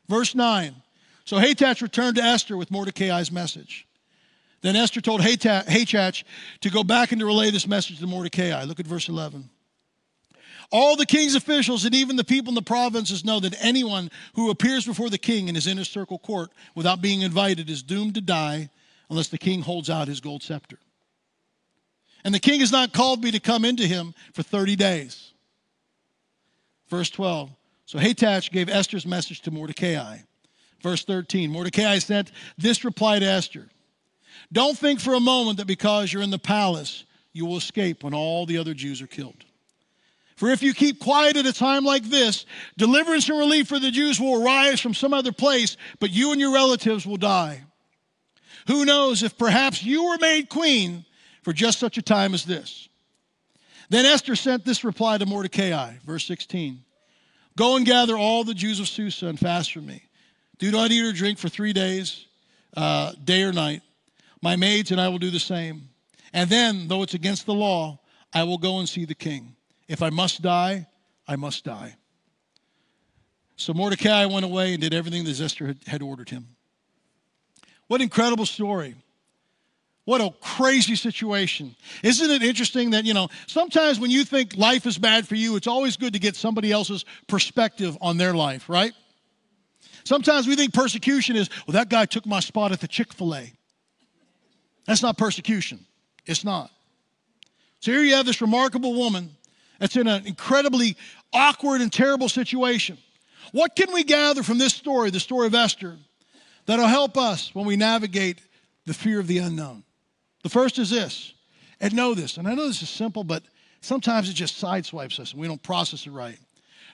[0.09, 0.75] Verse 9.
[1.25, 3.87] So Hathach returned to Esther with Mordecai's message.
[4.61, 6.25] Then Esther told Hathach
[6.61, 8.65] to go back and to relay this message to Mordecai.
[8.65, 9.51] Look at verse 11.
[10.73, 14.51] All the king's officials and even the people in the provinces know that anyone who
[14.51, 18.21] appears before the king in his inner circle court without being invited is doomed to
[18.21, 18.71] die
[19.11, 20.79] unless the king holds out his gold scepter.
[22.25, 25.33] And the king has not called me to come into him for 30 days.
[26.89, 27.51] Verse 12.
[27.87, 30.19] So Hathach gave Esther's message to Mordecai.
[30.81, 31.51] Verse 13.
[31.51, 33.69] Mordecai sent this reply to Esther
[34.53, 38.15] Don't think for a moment that because you're in the palace, you will escape when
[38.15, 39.45] all the other Jews are killed.
[40.37, 42.45] For if you keep quiet at a time like this,
[42.77, 46.41] deliverance and relief for the Jews will arise from some other place, but you and
[46.41, 47.63] your relatives will die.
[48.67, 51.05] Who knows if perhaps you were made queen
[51.45, 52.89] for just such a time as this?
[53.91, 56.83] Then Esther sent this reply to Mordecai, verse 16
[57.57, 60.03] Go and gather all the Jews of Susa and fast for me.
[60.59, 62.27] Do not eat or drink for three days,
[62.77, 63.83] uh, day or night.
[64.43, 65.89] My maids and I will do the same.
[66.33, 68.01] And then, though it's against the law,
[68.33, 69.55] I will go and see the king.
[69.87, 70.89] If I must die,
[71.29, 71.97] I must die.
[73.57, 76.49] So Mordecai went away and did everything that Esther had ordered him.
[77.87, 78.97] What incredible story.
[80.05, 81.75] What a crazy situation.
[82.03, 85.57] Isn't it interesting that, you know, sometimes when you think life is bad for you,
[85.57, 88.93] it's always good to get somebody else's perspective on their life, right?
[90.05, 93.35] Sometimes we think persecution is, well, that guy took my spot at the Chick fil
[93.35, 93.51] A.
[94.87, 95.87] That's not persecution.
[96.27, 96.71] It's not.
[97.81, 99.31] So here you have this remarkable woman
[99.79, 100.97] that's in an incredibly
[101.33, 102.99] awkward and terrible situation.
[103.53, 105.97] What can we gather from this story, the story of Esther,
[106.67, 108.41] that'll help us when we navigate
[108.85, 109.83] the fear of the unknown?
[110.45, 111.33] The first is this,
[111.81, 113.43] and know this, and I know this is simple, but
[113.81, 116.39] sometimes it just sideswipes us and we don't process it right.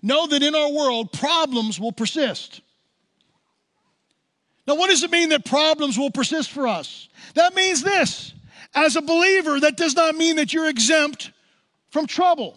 [0.03, 2.61] Know that in our world, problems will persist.
[4.69, 7.09] Now, what does it mean that problems will persist for us?
[7.35, 8.33] That means this
[8.73, 11.33] as a believer, that does not mean that you're exempt
[11.91, 12.57] from trouble.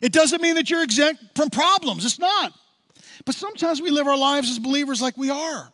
[0.00, 2.04] It doesn't mean that you're exempt from problems.
[2.04, 2.52] It's not.
[3.24, 5.72] But sometimes we live our lives as believers like we are.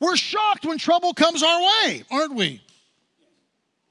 [0.00, 2.63] We're shocked when trouble comes our way, aren't we?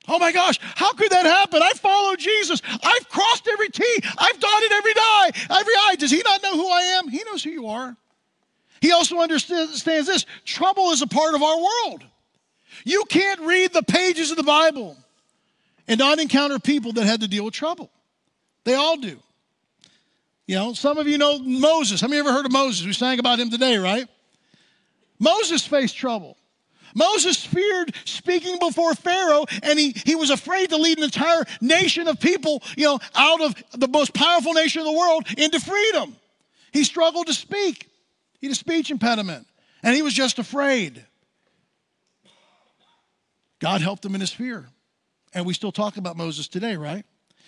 [0.08, 1.62] Oh my gosh, how could that happen?
[1.64, 2.62] I follow Jesus.
[2.66, 3.84] I've crossed every T.
[4.18, 5.32] I've dotted every I.
[5.50, 5.96] Every I.
[5.98, 7.08] Does he not know who I am?
[7.08, 7.96] He knows who you are.
[8.82, 12.04] He also understands this trouble is a part of our world.
[12.84, 14.98] You can't read the pages of the Bible
[15.88, 17.90] and not encounter people that had to deal with trouble.
[18.66, 19.20] They all do.
[20.48, 22.02] You know, some of you know Moses.
[22.02, 22.86] How many ever heard of Moses?
[22.86, 24.08] We sang about him today, right?
[25.18, 26.36] Moses faced trouble.
[26.94, 32.08] Moses feared speaking before Pharaoh, and he, he was afraid to lead an entire nation
[32.08, 36.16] of people, you know, out of the most powerful nation in the world into freedom.
[36.72, 37.90] He struggled to speak.
[38.40, 39.48] He had a speech impediment,
[39.82, 41.06] and he was just afraid.
[43.60, 44.68] God helped him in his fear.
[45.34, 47.06] And we still talk about Moses today, right?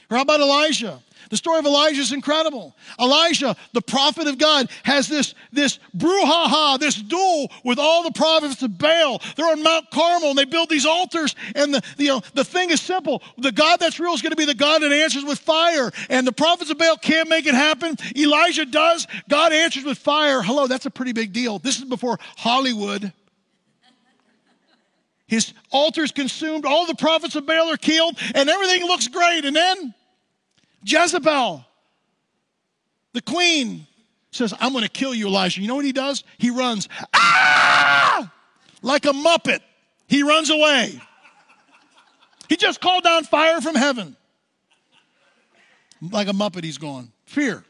[0.10, 1.02] Or how about Elijah?
[1.30, 2.76] The story of Elijah is incredible.
[3.00, 8.62] Elijah, the prophet of God, has this, this brouhaha, this duel with all the prophets
[8.62, 9.22] of Baal.
[9.36, 11.36] They're on Mount Carmel and they build these altars.
[11.56, 13.24] And the, the, you know, the thing is simple.
[13.38, 15.92] The God that's real is going to be the God that answers with fire.
[16.10, 17.96] And the prophets of Baal can't make it happen.
[18.16, 19.08] Elijah does.
[19.28, 20.42] God answers with fire.
[20.42, 21.60] Hello, that's a pretty big deal.
[21.60, 23.12] This is before Hollywood.
[25.36, 29.44] His altar's consumed, all the prophets of Baal are killed, and everything looks great.
[29.44, 29.94] And then
[30.86, 31.66] Jezebel,
[33.12, 33.86] the queen,
[34.32, 35.60] says, I'm going to kill you, Elijah.
[35.60, 36.24] You know what he does?
[36.38, 38.32] He runs, ah!
[38.82, 39.60] Like a muppet.
[40.08, 41.02] He runs away.
[42.48, 44.16] He just called down fire from heaven.
[46.02, 47.12] Like a muppet, he's gone.
[47.26, 47.66] Fear.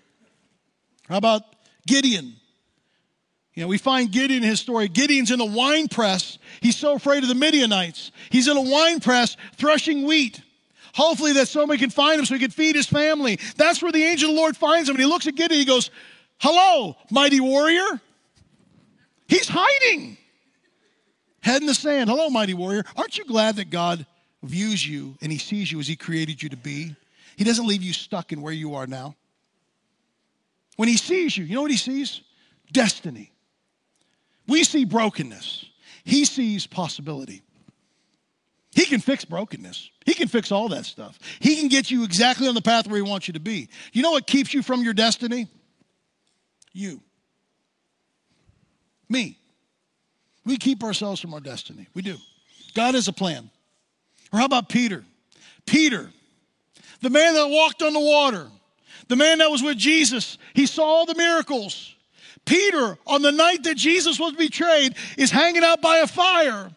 [1.10, 1.42] How about
[1.88, 2.36] Gideon?
[3.56, 4.90] You know, we find Gideon in his story.
[4.90, 6.38] Gideon's in a wine press.
[6.60, 8.12] He's so afraid of the Midianites.
[8.30, 10.42] He's in a wine press threshing wheat.
[10.94, 13.40] Hopefully that somebody can find him so he can feed his family.
[13.56, 14.96] That's where the angel of the Lord finds him.
[14.96, 15.60] And he looks at Gideon.
[15.60, 15.90] He goes,
[16.38, 18.02] Hello, mighty warrior.
[19.28, 20.18] He's hiding.
[21.40, 22.10] Head in the sand.
[22.10, 22.84] Hello, mighty warrior.
[22.98, 24.06] Aren't you glad that God
[24.44, 26.96] views you and he sees you as he created you to be?
[27.38, 29.16] He doesn't leave you stuck in where you are now.
[30.76, 32.22] When he sees you, you know what he sees?
[32.72, 33.32] Destiny.
[34.48, 35.66] We see brokenness,
[36.04, 37.42] He sees possibility.
[38.76, 39.90] He can fix brokenness.
[40.06, 41.18] He can fix all that stuff.
[41.40, 43.70] He can get you exactly on the path where He wants you to be.
[43.94, 45.48] You know what keeps you from your destiny?
[46.74, 47.02] You.
[49.08, 49.40] Me.
[50.46, 51.88] We keep ourselves from our destiny.
[51.94, 52.18] We do.
[52.76, 53.50] God has a plan.
[54.34, 55.06] Or how about Peter?
[55.66, 56.12] Peter,
[57.02, 58.48] the man that walked on the water,
[59.08, 61.95] the man that was with Jesus, he saw all the miracles.
[62.46, 66.70] Peter, on the night that Jesus was betrayed, is hanging out by a fire,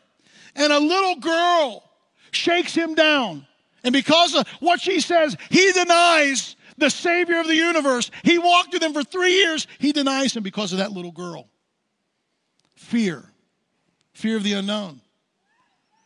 [0.54, 1.84] and a little girl
[2.30, 3.46] shakes him down.
[3.84, 8.10] And because of what she says, he denies the Savior of the universe.
[8.22, 9.66] He walked with him for three years.
[9.78, 11.48] He denies him because of that little girl.
[12.76, 13.24] Fear,
[14.12, 15.00] fear of the unknown.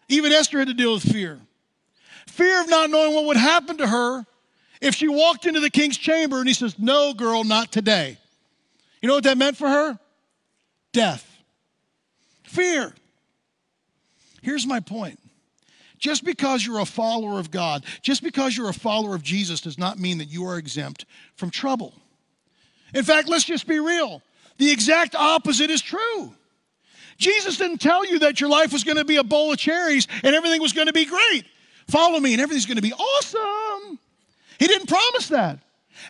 [0.09, 1.40] Even Esther had to deal with fear.
[2.27, 4.25] Fear of not knowing what would happen to her
[4.81, 8.18] if she walked into the king's chamber and he says, No, girl, not today.
[9.03, 9.99] You know what that meant for her?
[10.93, 11.29] Death.
[12.45, 12.95] Fear.
[14.41, 15.19] Here's my point.
[15.99, 19.79] Just because you're a follower of God, just because you're a follower of Jesus, does
[19.79, 21.05] not mean that you are exempt
[21.37, 21.95] from trouble.
[22.95, 24.23] In fact, let's just be real.
[24.59, 26.35] The exact opposite is true.
[27.19, 30.09] Jesus didn't tell you that your life was going to be a bowl of cherries
[30.23, 31.45] and everything was going to be great.
[31.88, 33.99] Follow me and everything's going to be awesome.
[34.59, 35.61] He didn't promise that.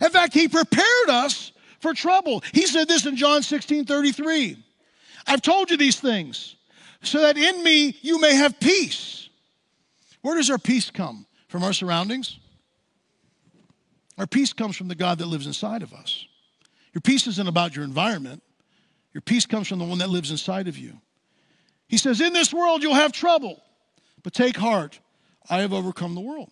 [0.01, 1.52] In fact, He prepared us
[1.83, 2.43] for trouble.
[2.53, 4.57] He said this in John 16 33.
[5.27, 6.57] I've told you these things
[7.03, 9.29] so that in me you may have peace.
[10.23, 11.27] Where does our peace come?
[11.49, 12.39] From our surroundings?
[14.17, 16.27] Our peace comes from the God that lives inside of us.
[16.95, 18.43] Your peace isn't about your environment,
[19.13, 20.99] your peace comes from the one that lives inside of you.
[21.89, 23.61] He says, In this world you'll have trouble,
[24.23, 24.99] but take heart,
[25.51, 26.51] I have overcome the world.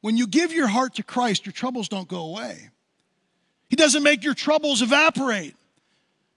[0.00, 2.70] When you give your heart to Christ, your troubles don't go away.
[3.70, 5.54] He doesn't make your troubles evaporate.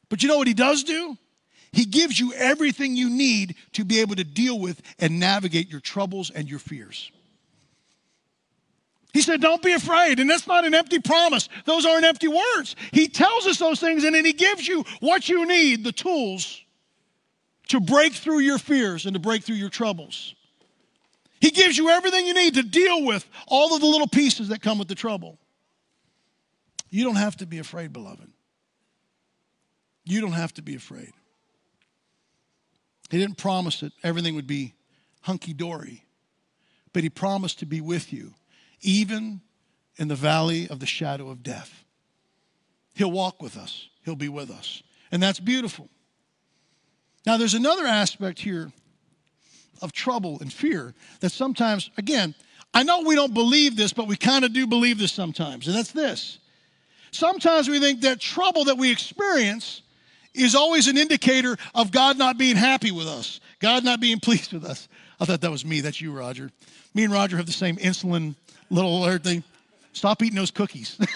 [0.08, 1.18] But you know what He does do?
[1.72, 5.80] He gives you everything you need to be able to deal with and navigate your
[5.82, 7.12] troubles and your fears.
[9.12, 10.20] He said, Don't be afraid.
[10.20, 12.76] And that's not an empty promise, those aren't empty words.
[12.92, 16.62] He tells us those things and then He gives you what you need the tools
[17.70, 20.36] to break through your fears and to break through your troubles.
[21.42, 24.62] He gives you everything you need to deal with all of the little pieces that
[24.62, 25.40] come with the trouble.
[26.94, 28.30] You don't have to be afraid, beloved.
[30.06, 31.12] You don't have to be afraid.
[33.10, 34.76] He didn't promise that everything would be
[35.22, 36.06] hunky dory,
[36.94, 38.36] but He promised to be with you,
[38.82, 39.42] even
[39.98, 41.84] in the valley of the shadow of death.
[42.94, 44.84] He'll walk with us, He'll be with us.
[45.12, 45.90] And that's beautiful.
[47.26, 48.72] Now, there's another aspect here
[49.82, 52.36] of trouble and fear that sometimes, again,
[52.72, 55.76] I know we don't believe this, but we kind of do believe this sometimes, and
[55.76, 56.38] that's this
[57.14, 59.84] Sometimes we think that trouble that we experience
[60.34, 64.52] is always an indicator of God not being happy with us, God not being pleased
[64.52, 64.88] with us.
[65.20, 65.82] I thought that was me.
[65.82, 66.50] That's you, Roger.
[66.96, 68.34] Me and Roger have the same insulin
[68.70, 69.44] little alert thing.
[69.94, 70.98] Stop eating those cookies.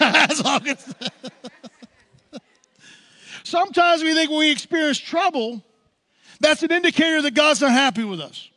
[3.42, 5.64] Sometimes we think when we experience trouble,
[6.38, 8.48] that's an indicator that God's not happy with us.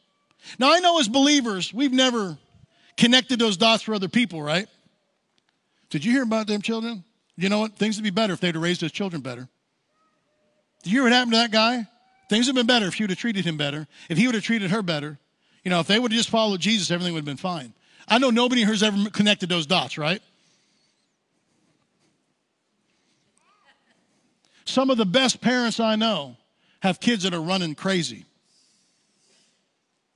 [0.60, 2.38] Now, I know as believers, we've never
[2.98, 4.68] connected those dots for other people, right?
[5.90, 7.04] Did you hear about them children?
[7.42, 7.76] You know what?
[7.76, 9.48] Things would be better if they'd have raised those children better.
[10.84, 11.88] Did you hear what happened to that guy?
[12.30, 14.36] Things would have been better if she would have treated him better, if he would
[14.36, 15.18] have treated her better.
[15.64, 17.74] You know, if they would have just followed Jesus, everything would have been fine.
[18.08, 20.22] I know nobody here has ever connected those dots, right?
[24.66, 26.38] Some of the best parents I know
[26.82, 28.26] have kids that are running crazy.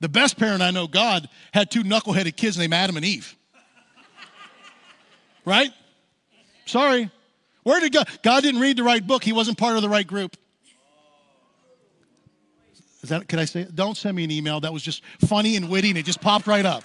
[0.00, 3.34] The best parent I know, God, had two knuckleheaded kids named Adam and Eve.
[5.44, 5.70] Right?
[6.64, 7.08] Sorry.
[7.66, 8.08] Where did God?
[8.22, 9.24] God didn't read the right book.
[9.24, 10.36] He wasn't part of the right group.
[13.02, 13.66] Is that, can I say?
[13.74, 14.60] Don't send me an email.
[14.60, 16.84] That was just funny and witty and it just popped right up.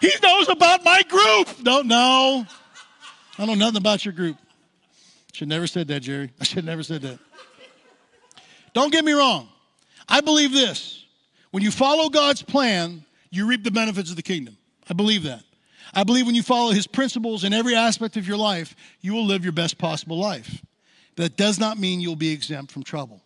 [0.00, 1.62] He knows about my group.
[1.62, 2.44] Don't know.
[3.38, 4.38] I know nothing about your group.
[5.32, 6.32] Should never said that, Jerry.
[6.40, 7.20] I should never said that.
[8.72, 9.48] Don't get me wrong.
[10.08, 11.04] I believe this.
[11.52, 14.56] When you follow God's plan, you reap the benefits of the kingdom.
[14.90, 15.44] I believe that.
[15.94, 19.24] I believe when you follow his principles in every aspect of your life, you will
[19.24, 20.62] live your best possible life.
[21.16, 23.22] That does not mean you'll be exempt from trouble.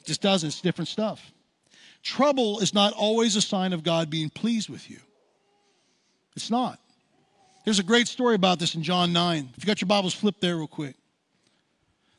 [0.00, 0.48] It just doesn't.
[0.48, 1.32] It's different stuff.
[2.02, 4.98] Trouble is not always a sign of God being pleased with you.
[6.36, 6.78] It's not.
[7.64, 9.48] There's a great story about this in John 9.
[9.56, 10.94] If you got your Bibles, flip there real quick.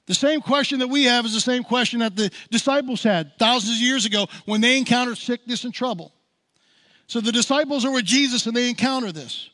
[0.07, 3.77] The same question that we have is the same question that the disciples had thousands
[3.77, 6.13] of years ago when they encountered sickness and trouble.
[7.07, 9.49] So the disciples are with Jesus and they encounter this.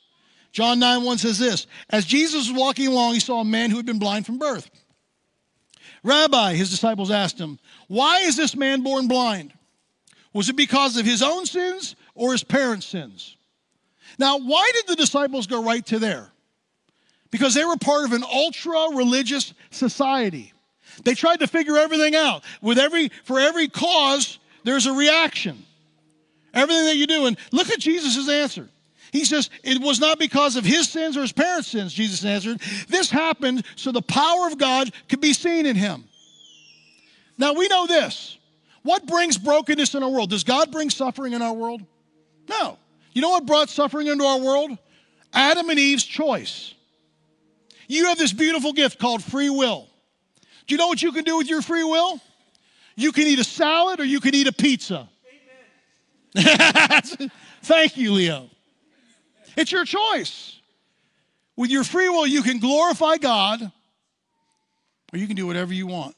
[0.52, 3.78] John 9 1 says this As Jesus was walking along, he saw a man who
[3.78, 4.70] had been blind from birth.
[6.04, 9.54] Rabbi, his disciples asked him, Why is this man born blind?
[10.34, 13.38] Was it because of his own sins or his parents' sins?
[14.20, 16.30] Now, why did the disciples go right to there?
[17.32, 20.54] Because they were part of an ultra religious society.
[21.04, 22.44] They tried to figure everything out.
[22.62, 25.66] With every, for every cause, there's a reaction.
[26.54, 27.26] Everything that you do.
[27.26, 28.70] And look at Jesus' answer.
[29.12, 32.62] He says, It was not because of his sins or his parents' sins, Jesus answered.
[32.88, 36.04] This happened so the power of God could be seen in him.
[37.38, 38.38] Now we know this.
[38.82, 40.30] What brings brokenness in our world?
[40.30, 41.82] Does God bring suffering in our world?
[42.50, 42.78] No.
[43.14, 44.78] You know what brought suffering into our world?
[45.32, 46.74] Adam and Eve's choice.
[47.88, 49.88] You have this beautiful gift called free will.
[50.68, 52.20] Do you know what you can do with your free will?
[52.96, 55.10] You can eat a salad or you can eat a pizza.
[57.62, 58.50] Thank you, Leo.
[59.56, 60.60] It's your choice.
[61.56, 63.72] With your free will, you can glorify God
[65.14, 66.16] or you can do whatever you want.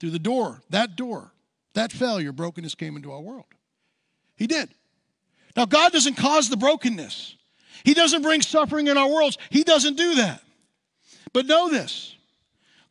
[0.00, 1.32] Through the door, that door,
[1.74, 3.46] that failure, brokenness came into our world.
[4.36, 4.68] He did.
[5.56, 7.36] Now, God doesn't cause the brokenness,
[7.84, 9.38] He doesn't bring suffering in our worlds.
[9.50, 10.42] He doesn't do that.
[11.32, 12.16] But know this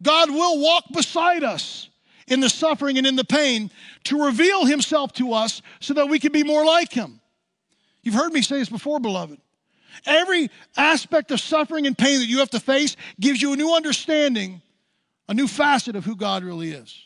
[0.02, 1.90] God will walk beside us
[2.34, 3.72] in the suffering and in the pain
[4.06, 7.22] to reveal Himself to us so that we can be more like Him.
[8.02, 9.40] You've heard me say this before, beloved.
[10.06, 13.74] Every aspect of suffering and pain that you have to face gives you a new
[13.74, 14.62] understanding,
[15.30, 17.00] a new facet of who God really is.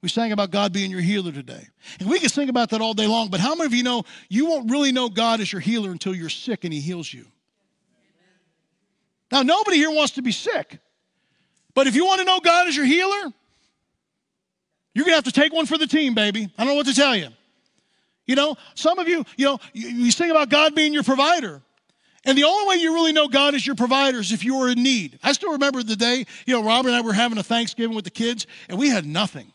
[0.00, 1.66] We sang about God being your healer today.
[1.98, 4.04] And we can sing about that all day long, but how many of you know
[4.28, 7.26] you won't really know God as your healer until you're sick and He heals you?
[9.32, 10.78] Now, nobody here wants to be sick.
[11.74, 13.32] But if you want to know God as your healer,
[14.94, 16.48] you're going to have to take one for the team, baby.
[16.56, 17.28] I don't know what to tell you.
[18.26, 21.60] You know, some of you, you know, you, you sing about God being your provider.
[22.24, 24.70] And the only way you really know God is your provider is if you are
[24.70, 25.18] in need.
[25.22, 28.04] I still remember the day, you know, Robert and I were having a Thanksgiving with
[28.04, 29.52] the kids, and we had nothing.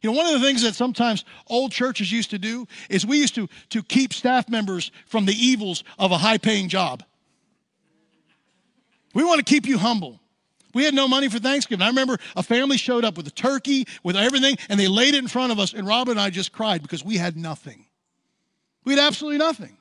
[0.00, 3.18] You know, one of the things that sometimes old churches used to do is we
[3.18, 7.04] used to, to keep staff members from the evils of a high paying job.
[9.14, 10.18] We want to keep you humble.
[10.74, 11.82] We had no money for Thanksgiving.
[11.82, 15.18] I remember a family showed up with a turkey, with everything, and they laid it
[15.18, 17.86] in front of us, and Robin and I just cried because we had nothing.
[18.84, 19.76] We had absolutely nothing.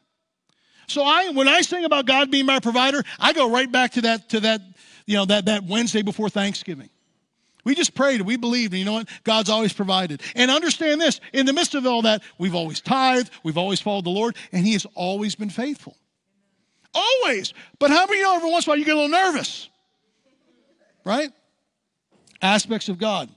[0.87, 4.01] So I, when I sing about God being my provider, I go right back to
[4.01, 4.61] that, to that,
[5.05, 6.89] you know, that, that Wednesday before Thanksgiving.
[7.63, 9.09] We just prayed and we believed, and you know what?
[9.23, 10.21] God's always provided.
[10.35, 14.05] And understand this in the midst of all that, we've always tithed, we've always followed
[14.05, 15.95] the Lord, and He has always been faithful.
[16.93, 17.53] Always.
[17.79, 19.69] But how many you know every once in a while you get a little nervous?
[21.03, 21.31] Right?
[22.41, 23.29] Aspects of God.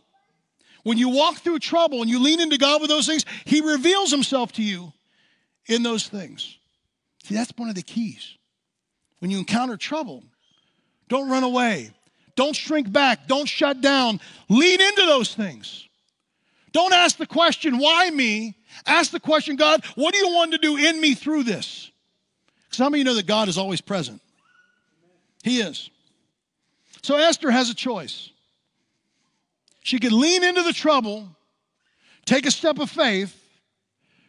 [0.83, 4.11] When you walk through trouble and you lean into God with those things, He reveals
[4.11, 4.93] Himself to you
[5.67, 6.59] in those things.
[7.25, 8.37] See, that's one of the keys.
[9.21, 10.23] When you encounter trouble,
[11.09, 11.91] don't run away.
[12.37, 13.27] Don't shrink back.
[13.27, 14.21] Don't shut down.
[14.49, 15.89] Lean into those things.
[16.73, 18.57] Don't ask the question, why me?
[18.85, 21.91] Ask the question, God, what do you want to do in me through this?
[22.71, 24.21] Some of you know that God is always present.
[25.45, 25.91] He is.
[27.05, 28.31] So Esther has a choice.
[29.83, 31.29] She could lean into the trouble,
[32.25, 33.39] take a step of faith,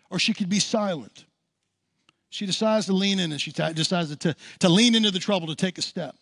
[0.09, 1.23] or she could be silent.
[2.31, 5.55] She decides to lean in and she decides to, to lean into the trouble to
[5.55, 6.17] take a step.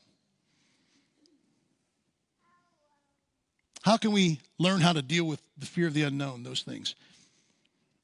[3.81, 6.93] How can we learn how to deal with the fear of the unknown, those things?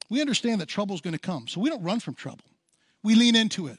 [0.08, 2.44] We understand that trouble is going to come, so we don't run from trouble.
[3.04, 3.78] We lean into it.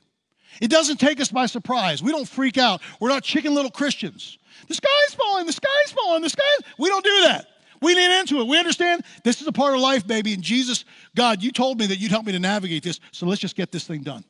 [0.59, 2.03] It doesn't take us by surprise.
[2.03, 2.81] We don't freak out.
[2.99, 4.37] We're not chicken little Christians.
[4.67, 6.59] The sky's falling, the sky's falling, the sky's.
[6.77, 7.47] We don't do that.
[7.81, 8.47] We lean into it.
[8.47, 10.33] We understand this is a part of life, baby.
[10.33, 10.85] And Jesus,
[11.15, 13.71] God, you told me that you'd help me to navigate this, so let's just get
[13.71, 14.23] this thing done.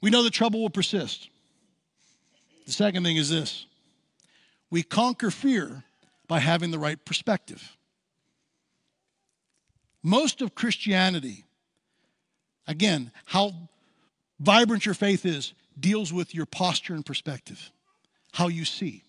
[0.00, 1.28] We know the trouble will persist.
[2.66, 3.66] The second thing is this
[4.70, 5.84] we conquer fear
[6.28, 7.76] by having the right perspective.
[10.02, 11.44] Most of Christianity,
[12.66, 13.52] again, how
[14.42, 17.70] vibrant your faith is, deals with your posture and perspective,
[18.32, 19.02] how you see.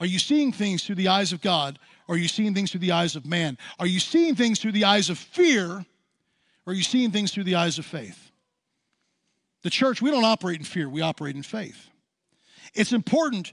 [0.00, 1.78] Are you seeing things through the eyes of God?
[2.06, 3.58] Or are you seeing things through the eyes of man?
[3.78, 5.84] Are you seeing things through the eyes of fear?
[6.66, 8.30] Or are you seeing things through the eyes of faith?
[9.62, 11.88] The church, we don't operate in fear, we operate in faith.
[12.74, 13.52] It's important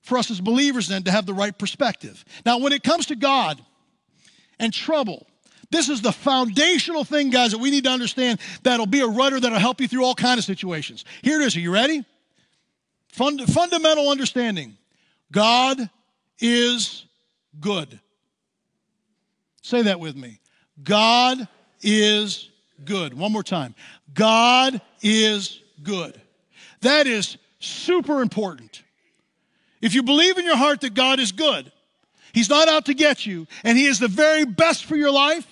[0.00, 2.24] for us as believers then to have the right perspective.
[2.46, 3.60] Now, when it comes to God
[4.58, 5.26] and trouble,
[5.72, 9.40] this is the foundational thing, guys, that we need to understand that'll be a rudder
[9.40, 11.04] that'll help you through all kinds of situations.
[11.22, 11.56] Here it is.
[11.56, 12.04] Are you ready?
[13.08, 14.76] Fund- fundamental understanding.
[15.32, 15.88] God
[16.38, 17.06] is
[17.58, 17.98] good.
[19.62, 20.40] Say that with me.
[20.82, 21.48] God
[21.80, 22.50] is
[22.84, 23.14] good.
[23.14, 23.74] One more time.
[24.12, 26.20] God is good.
[26.82, 28.82] That is super important.
[29.80, 31.72] If you believe in your heart that God is good,
[32.32, 35.46] He's not out to get you, and He is the very best for your life,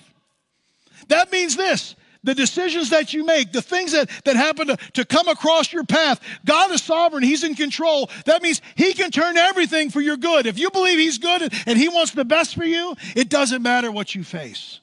[1.11, 5.05] that means this the decisions that you make, the things that, that happen to, to
[5.05, 6.19] come across your path.
[6.45, 8.09] God is sovereign, He's in control.
[8.25, 10.45] That means He can turn everything for your good.
[10.45, 13.91] If you believe He's good and He wants the best for you, it doesn't matter
[13.91, 14.79] what you face.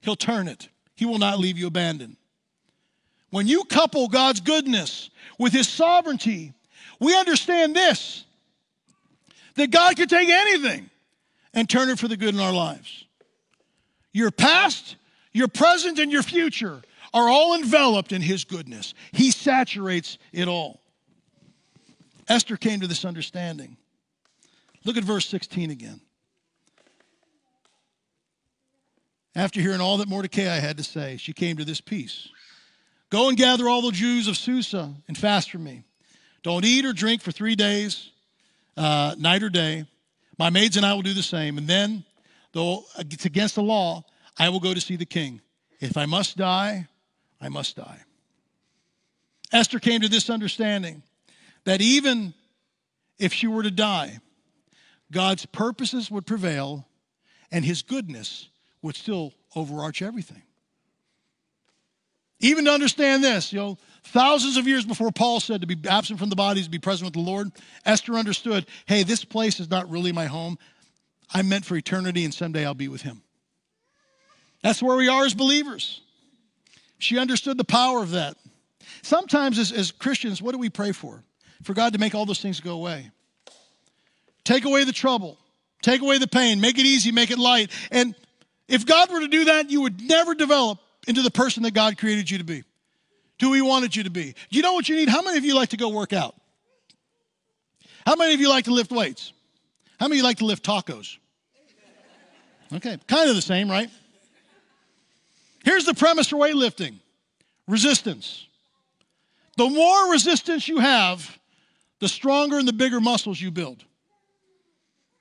[0.00, 2.16] He'll turn it, He will not leave you abandoned.
[3.30, 6.54] When you couple God's goodness with His sovereignty,
[6.98, 8.24] we understand this
[9.54, 10.90] that God can take anything
[11.54, 13.04] and turn it for the good in our lives.
[14.12, 14.96] Your past,
[15.36, 16.80] your present and your future
[17.12, 18.94] are all enveloped in His goodness.
[19.12, 20.80] He saturates it all.
[22.26, 23.76] Esther came to this understanding.
[24.84, 26.00] Look at verse 16 again.
[29.34, 32.28] After hearing all that Mordecai had to say, she came to this peace.
[33.10, 35.84] Go and gather all the Jews of Susa and fast for me.
[36.42, 38.10] Don't eat or drink for three days,
[38.76, 39.84] uh, night or day.
[40.38, 41.58] My maids and I will do the same.
[41.58, 42.04] And then,
[42.52, 44.04] though it's against the law,
[44.38, 45.40] I will go to see the king.
[45.80, 46.88] If I must die,
[47.40, 48.00] I must die.
[49.52, 51.02] Esther came to this understanding
[51.64, 52.34] that even
[53.18, 54.20] if she were to die,
[55.12, 56.86] God's purposes would prevail
[57.50, 58.48] and his goodness
[58.82, 60.42] would still overarch everything.
[62.40, 66.18] Even to understand this, you know, thousands of years before Paul said to be absent
[66.18, 67.50] from the body is to be present with the Lord,
[67.86, 70.58] Esther understood hey, this place is not really my home.
[71.32, 73.22] I'm meant for eternity, and someday I'll be with him.
[74.66, 76.00] That's where we are as believers.
[76.98, 78.36] She understood the power of that.
[79.02, 81.22] Sometimes, as, as Christians, what do we pray for?
[81.62, 83.12] For God to make all those things go away.
[84.42, 85.38] Take away the trouble,
[85.82, 87.70] take away the pain, make it easy, make it light.
[87.92, 88.16] And
[88.66, 91.96] if God were to do that, you would never develop into the person that God
[91.96, 92.64] created you to be,
[93.40, 94.34] who He wanted you to be.
[94.50, 95.08] Do you know what you need?
[95.08, 96.34] How many of you like to go work out?
[98.04, 99.32] How many of you like to lift weights?
[100.00, 101.18] How many of you like to lift tacos?
[102.74, 103.88] Okay, kind of the same, right?
[105.66, 106.94] Here's the premise for weightlifting
[107.66, 108.46] resistance.
[109.56, 111.38] The more resistance you have,
[111.98, 113.82] the stronger and the bigger muscles you build.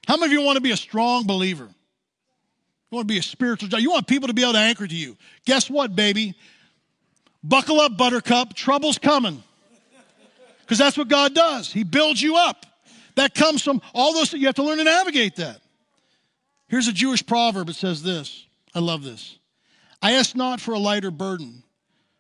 [0.08, 1.64] How many of you want to be a strong believer?
[1.64, 3.82] You want to be a spiritual giant.
[3.82, 5.18] You want people to be able to anchor to you.
[5.48, 6.36] Guess what, baby?
[7.44, 8.54] Buckle up, buttercup.
[8.54, 9.42] Trouble's coming.
[10.62, 11.74] Because that's what God does.
[11.74, 12.68] He builds you up.
[13.16, 15.60] That comes from all those, you have to learn to navigate that.
[16.68, 17.68] Here's a Jewish proverb.
[17.68, 18.46] It says this.
[18.76, 19.40] I love this.
[20.02, 21.64] I ask not for a lighter burden,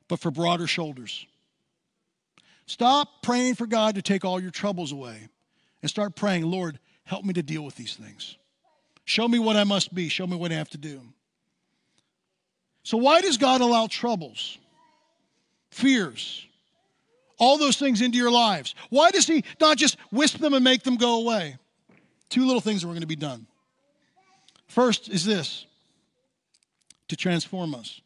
[0.07, 1.25] but for broader shoulders.
[2.65, 5.29] Stop praying for God to take all your troubles away
[5.81, 8.37] and start praying, Lord, help me to deal with these things.
[9.05, 11.01] Show me what I must be, show me what I have to do.
[12.83, 14.57] So, why does God allow troubles,
[15.69, 16.45] fears,
[17.37, 18.73] all those things into your lives?
[18.89, 21.57] Why does He not just wisp them and make them go away?
[22.29, 23.45] Two little things that we're going to be done.
[24.67, 25.65] First is this
[27.07, 28.01] to transform us.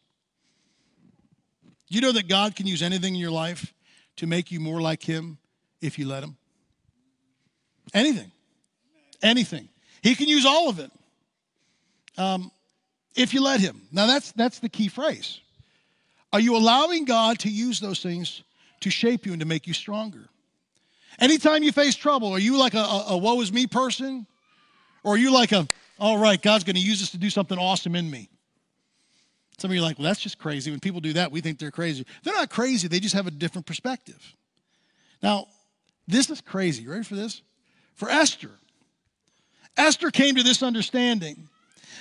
[1.88, 3.74] You know that God can use anything in your life
[4.18, 5.38] to make you more like Him
[5.82, 6.38] if you let Him?
[7.94, 8.32] Anything.
[9.22, 9.70] Anything.
[10.02, 10.92] He can use all of it
[12.18, 12.52] um,
[13.16, 13.82] if you let Him.
[13.92, 15.40] Now, that's, that's the key phrase.
[16.32, 18.44] Are you allowing God to use those things
[18.82, 20.30] to shape you and to make you stronger?
[21.20, 24.28] Anytime you face trouble, are you like a, a, a woe is me person?
[25.04, 25.68] Or are you like a,
[26.00, 28.30] all right, God's going to use this to do something awesome in me?
[29.60, 30.72] Some of you are like, well, that's just crazy.
[30.72, 32.06] When people do that, we think they're crazy.
[32.24, 34.36] They're not crazy, they just have a different perspective.
[35.22, 35.48] Now,
[36.08, 36.84] this is crazy.
[36.84, 37.42] You ready for this?
[37.96, 38.52] For Esther,
[39.76, 41.50] Esther came to this understanding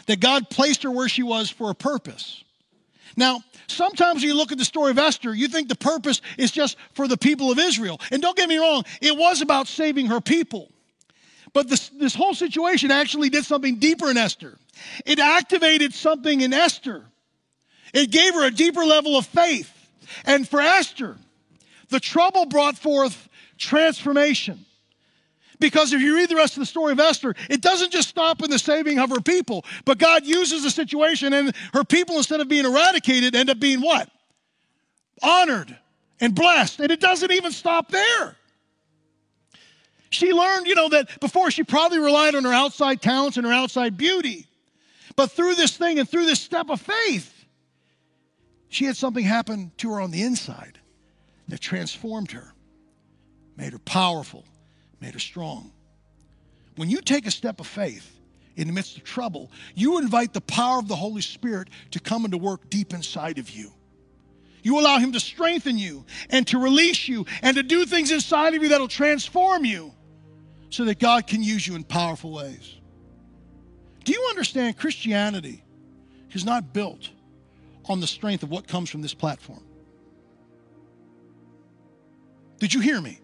[0.07, 2.45] that God placed her where she was for a purpose.
[3.17, 6.53] Now, sometimes when you look at the story of Esther, you think the purpose is
[6.53, 8.01] just for the people of Israel.
[8.13, 10.71] And don't get me wrong, it was about saving her people.
[11.53, 14.57] But this, this whole situation actually did something deeper in Esther.
[15.05, 17.05] It activated something in Esther.
[17.93, 19.73] It gave her a deeper level of faith.
[20.25, 21.17] And for Esther,
[21.89, 24.65] the trouble brought forth transformation.
[25.61, 28.43] Because if you read the rest of the story of Esther, it doesn't just stop
[28.43, 32.41] in the saving of her people, but God uses the situation and her people, instead
[32.41, 34.09] of being eradicated, end up being what?
[35.21, 35.77] Honored
[36.21, 36.81] and blessed.
[36.81, 38.37] And it doesn't even stop there.
[40.11, 43.53] She learned, you know, that before she probably relied on her outside talents and her
[43.53, 44.47] outside beauty.
[45.17, 47.35] But through this thing and through this step of faith,
[48.69, 50.79] she had something happen to her on the inside
[51.49, 52.53] that transformed her,
[53.57, 54.45] made her powerful,
[55.01, 55.73] made her strong.
[56.77, 58.17] When you take a step of faith
[58.57, 62.25] in the midst of trouble, you invite the power of the Holy Spirit to come
[62.25, 63.73] and to work deep inside of you.
[64.63, 68.55] You allow Him to strengthen you and to release you and to do things inside
[68.55, 69.93] of you that'll transform you
[70.71, 72.75] so that God can use you in powerful ways.
[74.05, 75.63] Do you understand Christianity
[76.33, 77.11] is not built
[77.89, 79.63] on the strength of what comes from this platform?
[82.59, 83.21] Did you hear me?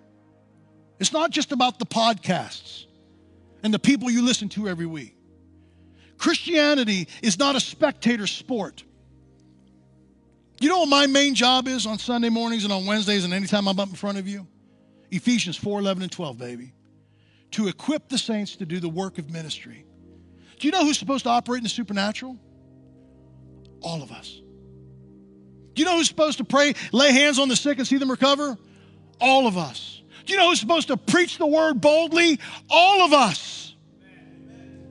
[1.00, 2.86] It's not just about the podcasts
[3.62, 5.16] and the people you listen to every week.
[6.18, 8.84] Christianity is not a spectator sport.
[10.60, 13.66] You know what my main job is on Sunday mornings and on Wednesdays and anytime
[13.66, 14.46] I'm up in front of you?
[15.10, 16.72] Ephesians 4 11 and 12, baby.
[17.52, 19.84] To equip the saints to do the work of ministry.
[20.58, 22.38] Do you know who's supposed to operate in the supernatural?
[23.80, 24.40] All of us.
[25.74, 28.10] Do you know who's supposed to pray, lay hands on the sick and see them
[28.10, 28.56] recover?
[29.20, 30.02] All of us.
[30.24, 32.38] Do you know who's supposed to preach the word boldly?
[32.70, 33.74] All of us.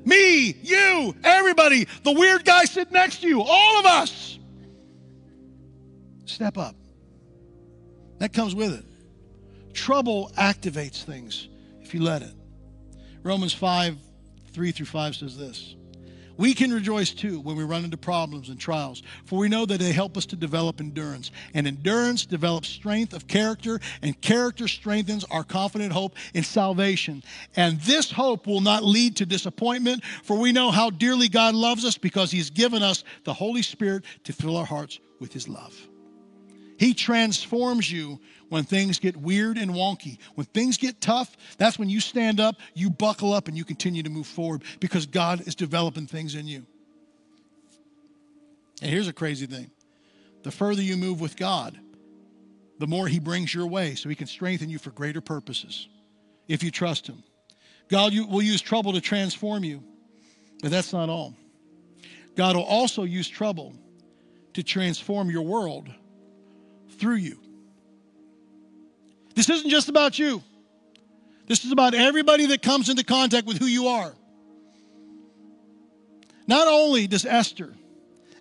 [0.06, 4.38] Me, you, everybody, the weird guy sitting next to you, all of us.
[6.26, 6.76] Step up.
[8.20, 8.86] That comes with it.
[9.74, 11.48] Trouble activates things
[11.82, 12.34] if you let it.
[13.24, 13.98] Romans 5
[14.54, 15.76] 3 through 5 says this.
[16.38, 19.80] We can rejoice too when we run into problems and trials, for we know that
[19.80, 21.32] they help us to develop endurance.
[21.54, 27.24] And endurance develops strength of character, and character strengthens our confident hope in salvation.
[27.56, 31.86] And this hope will not lead to disappointment, for we know how dearly God loves
[31.86, 35.88] us because He's given us the Holy Spirit to fill our hearts with His love.
[36.78, 38.20] He transforms you
[38.50, 40.18] when things get weird and wonky.
[40.36, 44.04] When things get tough, that's when you stand up, you buckle up, and you continue
[44.04, 46.66] to move forward because God is developing things in you.
[48.82, 49.72] And here's a crazy thing
[50.44, 51.80] the further you move with God,
[52.80, 55.88] the more He brings your way so He can strengthen you for greater purposes
[56.48, 57.24] if you trust Him.
[57.90, 59.84] God will use trouble to transform you,
[60.62, 61.36] but that's not all.
[62.36, 63.74] God will also use trouble
[64.54, 65.90] to transform your world
[66.94, 67.38] through you.
[69.36, 70.44] This isn't just about you.
[71.48, 74.14] This is about everybody that comes into contact with who you are.
[76.48, 77.74] Not only does Esther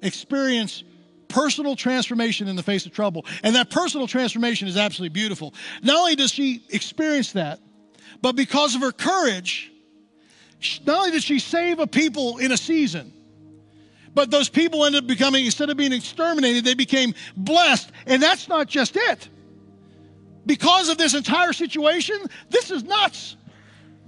[0.02, 0.84] experience
[1.28, 5.54] personal transformation in the face of trouble, and that personal transformation is absolutely beautiful.
[5.82, 7.58] Not only does she experience that,
[8.20, 9.72] but because of her courage,
[10.86, 13.12] not only did she save a people in a season,
[14.14, 17.90] but those people ended up becoming, instead of being exterminated, they became blessed.
[18.06, 19.28] And that's not just it
[20.46, 22.18] because of this entire situation,
[22.50, 23.36] this is nuts.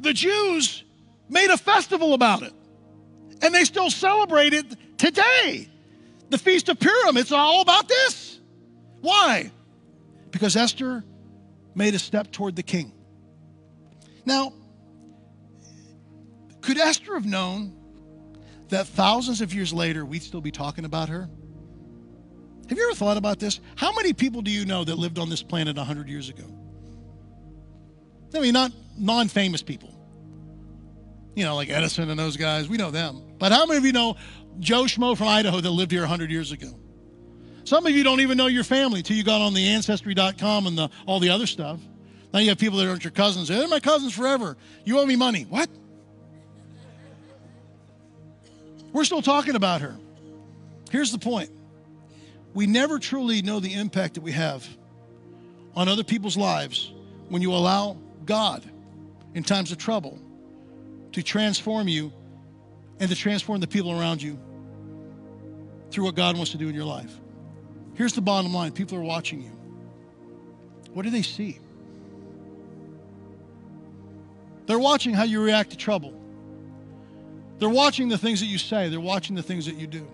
[0.01, 0.85] The Jews
[1.29, 2.53] made a festival about it,
[3.43, 4.67] and they still celebrate it
[4.99, 5.69] today.
[6.31, 8.41] The Feast of Purim, it's all about this.
[9.01, 9.51] Why?
[10.31, 11.05] Because Esther
[11.75, 12.93] made a step toward the king.
[14.25, 14.53] Now,
[16.61, 17.77] could Esther have known
[18.75, 21.29] that thousands of years later we'd still be talking about her?
[22.69, 23.61] Have you ever thought about this?
[23.77, 26.45] How many people do you know that lived on this planet 100 years ago?
[28.35, 29.91] I mean, not non famous people.
[31.35, 32.69] You know, like Edison and those guys.
[32.69, 33.23] We know them.
[33.39, 34.17] But how many of you know
[34.61, 36.79] Joe Schmo from Idaho that lived here 100 years ago?
[37.65, 40.77] Some of you don't even know your family until you got on the Ancestry.com and
[40.77, 41.81] the, all the other stuff.
[42.33, 43.49] Now you have people that aren't your cousins.
[43.49, 44.57] They're my cousins forever.
[44.85, 45.45] You owe me money.
[45.49, 45.69] What?
[48.95, 49.97] We're still talking about her.
[50.91, 51.51] Here's the point
[52.55, 54.65] we never truly know the impact that we have
[55.75, 56.93] on other people's lives
[57.29, 58.63] when you allow God
[59.35, 60.19] in times of trouble
[61.11, 62.13] to transform you
[63.01, 64.39] and to transform the people around you
[65.91, 67.13] through what God wants to do in your life.
[67.95, 69.51] Here's the bottom line people are watching you.
[70.93, 71.59] What do they see?
[74.67, 76.15] They're watching how you react to trouble.
[77.59, 80.07] They're watching the things that you say, they're watching the things that you do.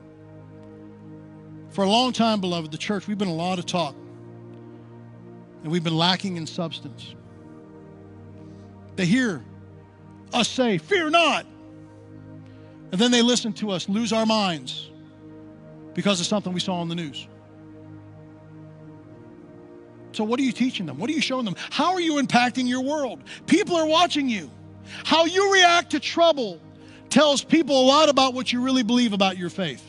[1.70, 3.95] For a long time, beloved, the church, we've been a lot of talk,
[5.62, 7.14] and we've been lacking in substance.
[8.97, 9.45] They hear
[10.32, 11.47] us say, Fear not.
[12.93, 14.91] And then they listen to us lose our minds
[15.95, 17.26] because of something we saw on the news.
[20.12, 20.99] So, what are you teaching them?
[20.99, 21.55] What are you showing them?
[21.70, 23.20] How are you impacting your world?
[23.47, 24.51] People are watching you.
[25.05, 26.61] How you react to trouble
[27.11, 29.84] tells people a lot about what you really believe about your faith.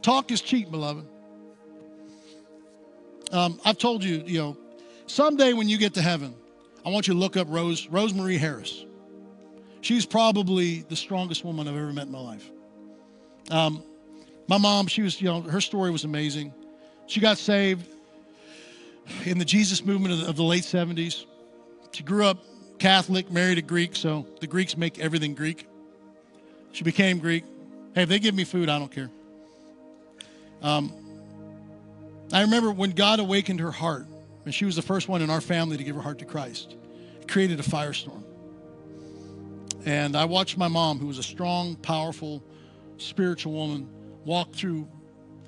[0.00, 1.06] Talk is cheap, beloved.
[3.32, 4.56] Um, I've told you, you know,
[5.06, 6.34] someday when you get to heaven,
[6.84, 8.84] I want you to look up Rose Rosemary Harris.
[9.80, 12.50] She's probably the strongest woman I've ever met in my life.
[13.50, 13.82] Um,
[14.48, 16.52] my mom, she was, you know, her story was amazing.
[17.06, 17.86] She got saved
[19.24, 21.26] in the Jesus movement of the, of the late 70s.
[21.92, 22.38] She grew up
[22.82, 25.68] Catholic, married a Greek, so the Greeks make everything Greek.
[26.72, 27.44] She became Greek.
[27.94, 29.08] Hey, if they give me food, I don't care.
[30.62, 30.92] Um,
[32.32, 34.06] I remember when God awakened her heart,
[34.44, 36.74] and she was the first one in our family to give her heart to Christ.
[37.20, 38.24] It created a firestorm.
[39.86, 42.42] And I watched my mom, who was a strong, powerful,
[42.98, 43.88] spiritual woman,
[44.24, 44.88] walk through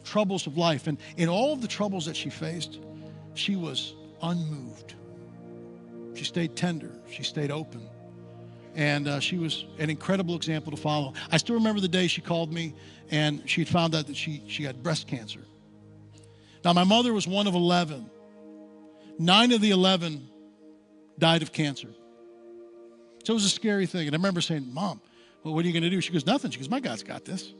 [0.05, 0.87] troubles of life.
[0.87, 2.79] And in all of the troubles that she faced,
[3.35, 4.95] she was unmoved.
[6.15, 7.89] She stayed tender, she stayed open.
[8.77, 11.13] And uh, she was an incredible example to follow.
[11.31, 12.75] I still remember the day she called me
[13.11, 15.41] and she had found out that she, she had breast cancer.
[16.65, 18.11] Now, my mother was one of 11.
[19.19, 20.27] Nine of the 11
[21.19, 21.89] died of cancer.
[23.25, 24.07] So it was a scary thing.
[24.07, 25.01] And I remember saying, Mom,
[25.43, 26.01] well, what are you going to do?
[26.01, 26.51] She goes, Nothing.
[26.51, 27.53] She goes, My God's got this.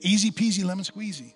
[0.00, 1.34] Easy peasy lemon squeezy.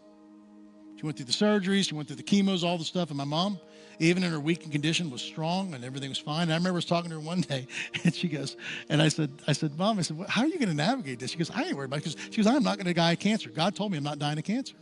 [0.97, 3.09] She went through the surgeries, she went through the chemos, all the stuff.
[3.09, 3.59] And my mom,
[4.01, 6.44] even in her weakened condition, was strong and everything was fine.
[6.44, 7.66] And I remember I was talking to her one day,
[8.05, 8.57] and she goes,
[8.88, 11.30] and I said, I said, Mom, I said, how are you going to navigate this?
[11.30, 12.16] She goes, I ain't worried about it.
[12.30, 13.51] She goes, I'm not going to die of cancer.
[13.51, 14.74] God told me I'm not dying of cancer.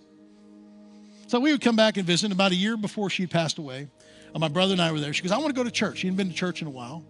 [1.27, 2.33] So we would come back and visit.
[2.33, 3.89] About a year before she passed away,
[4.35, 5.13] uh, my brother and I were there.
[5.13, 5.99] She goes, I want to go to church.
[5.99, 7.05] She hadn't been to church in a while.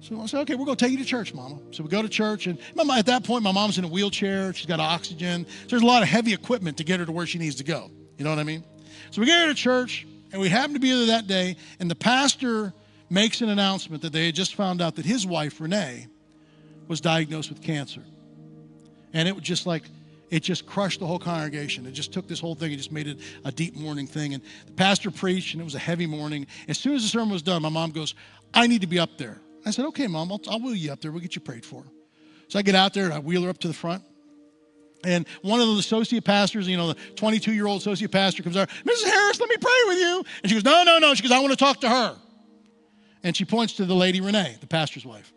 [0.00, 1.58] So I said, okay, we're going to take you to church, Mama.
[1.70, 4.52] So we go to church, and mama, at that point, my mom's in a wheelchair.
[4.52, 5.46] She's got oxygen.
[5.46, 7.64] So there's a lot of heavy equipment to get her to where she needs to
[7.64, 7.90] go.
[8.18, 8.64] You know what I mean?
[9.10, 11.90] So we get her to church, and we happened to be there that day, and
[11.90, 12.72] the pastor
[13.10, 16.06] makes an announcement that they had just found out that his wife, Renee,
[16.88, 18.02] was diagnosed with cancer.
[19.12, 19.84] And it was just like,
[20.30, 21.84] it just crushed the whole congregation.
[21.84, 24.32] It just took this whole thing and just made it a deep mourning thing.
[24.32, 26.46] And the pastor preached, and it was a heavy morning.
[26.68, 28.14] As soon as the sermon was done, my mom goes,
[28.54, 29.38] I need to be up there.
[29.66, 31.12] I said, okay, mom, I'll, I'll wheel you up there.
[31.12, 31.84] We'll get you prayed for.
[32.48, 34.02] So I get out there and I wheel her up to the front.
[35.04, 38.56] And one of the associate pastors, you know, the 22 year old associate pastor comes
[38.56, 39.04] out, Mrs.
[39.04, 40.24] Harris, let me pray with you.
[40.42, 41.14] And she goes, no, no, no.
[41.14, 42.16] She goes, I want to talk to her.
[43.24, 45.32] And she points to the lady Renee, the pastor's wife.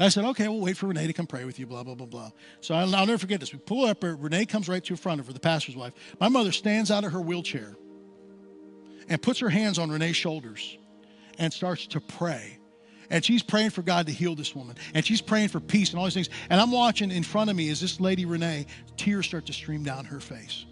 [0.00, 2.06] I said, okay, we'll wait for Renee to come pray with you, blah, blah, blah,
[2.06, 2.30] blah.
[2.60, 3.52] So I'll, I'll never forget this.
[3.52, 5.92] We pull up, Renee comes right to in front of her, the pastor's wife.
[6.20, 7.76] My mother stands out of her wheelchair
[9.08, 10.78] and puts her hands on Renee's shoulders
[11.38, 12.57] and starts to pray
[13.10, 14.76] and she's praying for God to heal this woman.
[14.94, 16.30] And she's praying for peace and all these things.
[16.50, 19.82] And I'm watching in front of me as this lady, Renee, tears start to stream
[19.82, 20.66] down her face.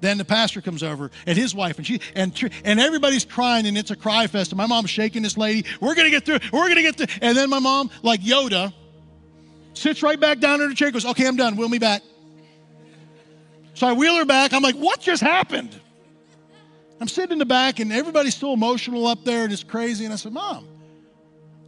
[0.00, 2.32] Then the pastor comes over and his wife and she and
[2.64, 4.50] and everybody's crying and it's a cry fest.
[4.50, 5.66] And my mom's shaking this lady.
[5.80, 6.38] We're gonna get through.
[6.52, 7.08] We're gonna get through.
[7.20, 8.72] And then my mom, like Yoda,
[9.74, 10.90] sits right back down in her chair.
[10.90, 11.56] Goes, okay, I'm done.
[11.56, 12.02] Wheel me back.
[13.74, 14.52] So I wheel her back.
[14.52, 15.78] I'm like, what just happened?
[17.00, 20.04] I'm sitting in the back and everybody's still emotional up there and it's crazy.
[20.04, 20.66] And I said, Mom,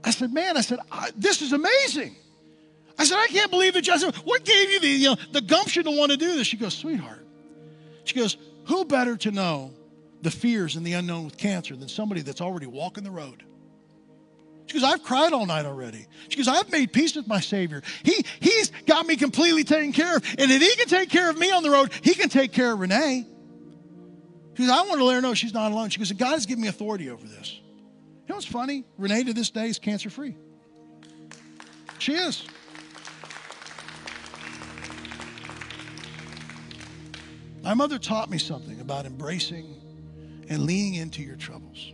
[0.05, 0.80] I said, man, I said,
[1.16, 2.16] this is amazing.
[2.98, 3.88] I said, I can't believe that.
[3.88, 6.46] I said, what gave you the, you know, the gumption to want to do this?
[6.46, 7.24] She goes, sweetheart.
[8.05, 9.72] She goes, who better to know
[10.22, 13.44] the fears and the unknown with cancer than somebody that's already walking the road?
[14.66, 16.07] She goes, I've cried all night already.
[16.28, 17.82] She goes, I've made peace with my Savior.
[18.05, 20.24] He, he's got me completely taken care of.
[20.38, 22.72] And if he can take care of me on the road, he can take care
[22.72, 23.26] of Renee.
[24.55, 25.88] She goes, I want to let her know she's not alone.
[25.90, 27.61] She goes, God has given me authority over this
[28.29, 28.85] know what's funny?
[28.99, 30.37] Renee to this day is cancer free.
[31.99, 32.45] She is.
[37.62, 39.81] My mother taught me something about embracing
[40.49, 41.93] and leaning into your troubles.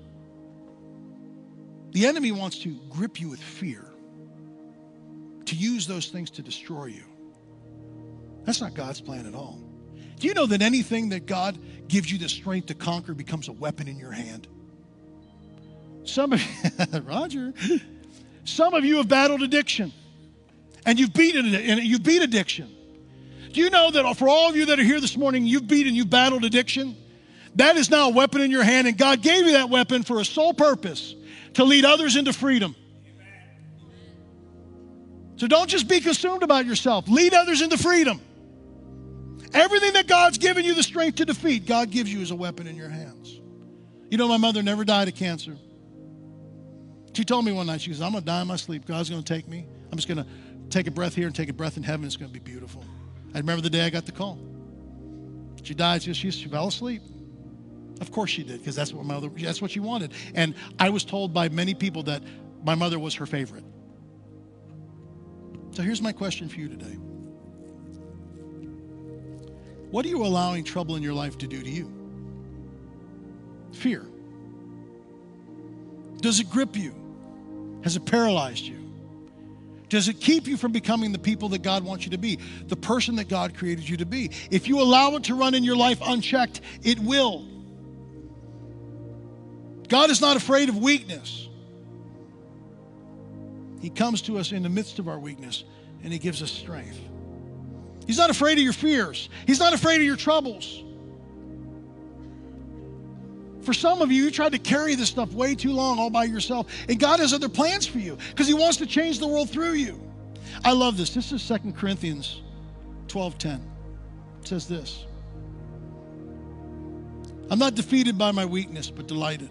[1.92, 3.84] The enemy wants to grip you with fear,
[5.44, 7.04] to use those things to destroy you.
[8.44, 9.58] That's not God's plan at all.
[10.18, 13.52] Do you know that anything that God gives you the strength to conquer becomes a
[13.52, 14.48] weapon in your hand?
[16.08, 16.42] Some of
[17.06, 17.52] Roger,
[18.44, 19.92] some of you have battled addiction.
[20.86, 22.74] and you've beaten it, you've beat addiction.
[23.52, 25.94] Do you know that for all of you that are here this morning, you've beaten,
[25.94, 26.96] you've battled addiction?
[27.56, 30.18] That is now a weapon in your hand, and God gave you that weapon for
[30.20, 31.14] a sole purpose
[31.54, 32.74] to lead others into freedom.
[35.36, 37.08] So don't just be consumed about yourself.
[37.08, 38.20] Lead others into freedom.
[39.52, 42.66] Everything that God's given you the strength to defeat, God gives you as a weapon
[42.66, 43.40] in your hands.
[44.10, 45.56] You know, my mother never died of cancer.
[47.18, 48.86] She told me one night, she goes, I'm going to die in my sleep.
[48.86, 49.66] God's going to take me.
[49.90, 50.26] I'm just going to
[50.70, 52.06] take a breath here and take a breath in heaven.
[52.06, 52.84] It's going to be beautiful.
[53.34, 54.38] I remember the day I got the call.
[55.64, 56.04] She died.
[56.04, 57.02] She, she, she fell asleep.
[58.00, 60.12] Of course she did, because that's what my mother, that's what she wanted.
[60.36, 62.22] And I was told by many people that
[62.62, 63.64] my mother was her favorite.
[65.72, 66.98] So here's my question for you today.
[69.90, 71.92] What are you allowing trouble in your life to do to you?
[73.72, 74.06] Fear.
[76.20, 76.94] Does it grip you?
[77.88, 78.76] Has it paralyzed you?
[79.88, 82.76] Does it keep you from becoming the people that God wants you to be, the
[82.76, 84.30] person that God created you to be?
[84.50, 87.46] If you allow it to run in your life unchecked, it will.
[89.88, 91.48] God is not afraid of weakness.
[93.80, 95.64] He comes to us in the midst of our weakness
[96.04, 97.00] and He gives us strength.
[98.06, 100.84] He's not afraid of your fears, He's not afraid of your troubles.
[103.68, 106.24] For some of you, you tried to carry this stuff way too long all by
[106.24, 106.72] yourself.
[106.88, 109.72] And God has other plans for you because He wants to change the world through
[109.72, 110.00] you.
[110.64, 111.12] I love this.
[111.12, 112.40] This is 2 Corinthians
[113.08, 113.60] 12:10.
[114.40, 115.04] It says this.
[117.50, 119.50] I'm not defeated by my weakness, but delighted.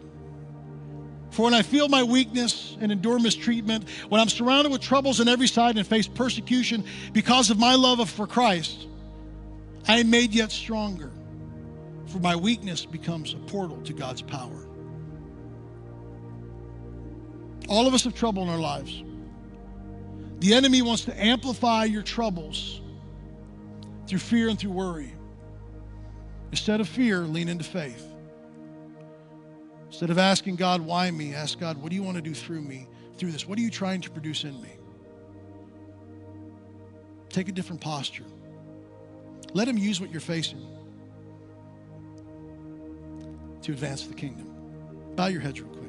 [1.30, 5.28] For when I feel my weakness and endure mistreatment, when I'm surrounded with troubles on
[5.28, 8.88] every side and face persecution because of my love for Christ,
[9.88, 11.12] I am made yet stronger.
[12.08, 14.66] For my weakness becomes a portal to God's power.
[17.68, 19.04] All of us have trouble in our lives.
[20.40, 22.82] The enemy wants to amplify your troubles
[24.08, 25.14] through fear and through worry.
[26.52, 28.08] Instead of fear, lean into faith.
[29.88, 31.34] Instead of asking God, why me?
[31.34, 32.88] Ask God, what do you want to do through me,
[33.18, 33.46] through this?
[33.46, 34.72] What are you trying to produce in me?
[37.30, 38.24] Take a different posture.
[39.54, 40.77] Let Him use what you're facing
[43.64, 44.54] to advance the kingdom.
[45.16, 45.88] Bow your heads real quick.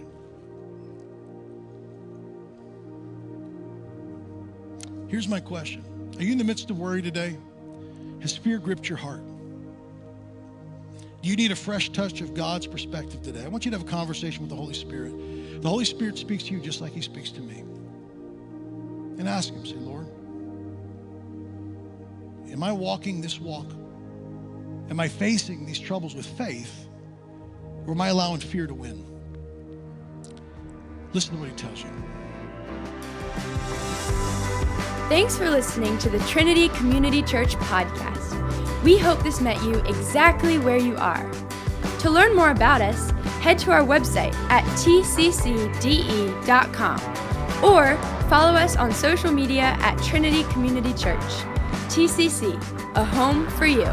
[5.09, 5.83] Here's my question
[6.17, 7.37] Are you in the midst of worry today?
[8.21, 9.23] Has fear gripped your heart?
[11.23, 13.45] Do you need a fresh touch of God's perspective today?
[13.45, 15.63] I want you to have a conversation with the Holy Spirit.
[15.63, 17.61] The Holy Spirit speaks to you just like He speaks to me.
[19.19, 20.07] And ask Him, say, Lord,
[22.53, 23.67] am I walking this walk?
[24.91, 26.88] Am I facing these troubles with faith?
[27.89, 29.03] Or am I allowing fear to win?
[31.15, 31.89] Listen to what He tells you.
[35.09, 38.85] Thanks for listening to the Trinity Community Church podcast.
[38.85, 41.33] We hope this met you exactly where you are.
[42.01, 43.11] To learn more about us,
[43.41, 45.25] head to our website at tccde.com
[47.65, 47.97] or
[48.29, 51.23] follow us on social media at Trinity Community Church.
[51.89, 52.53] TCC,
[52.97, 53.91] a home for you.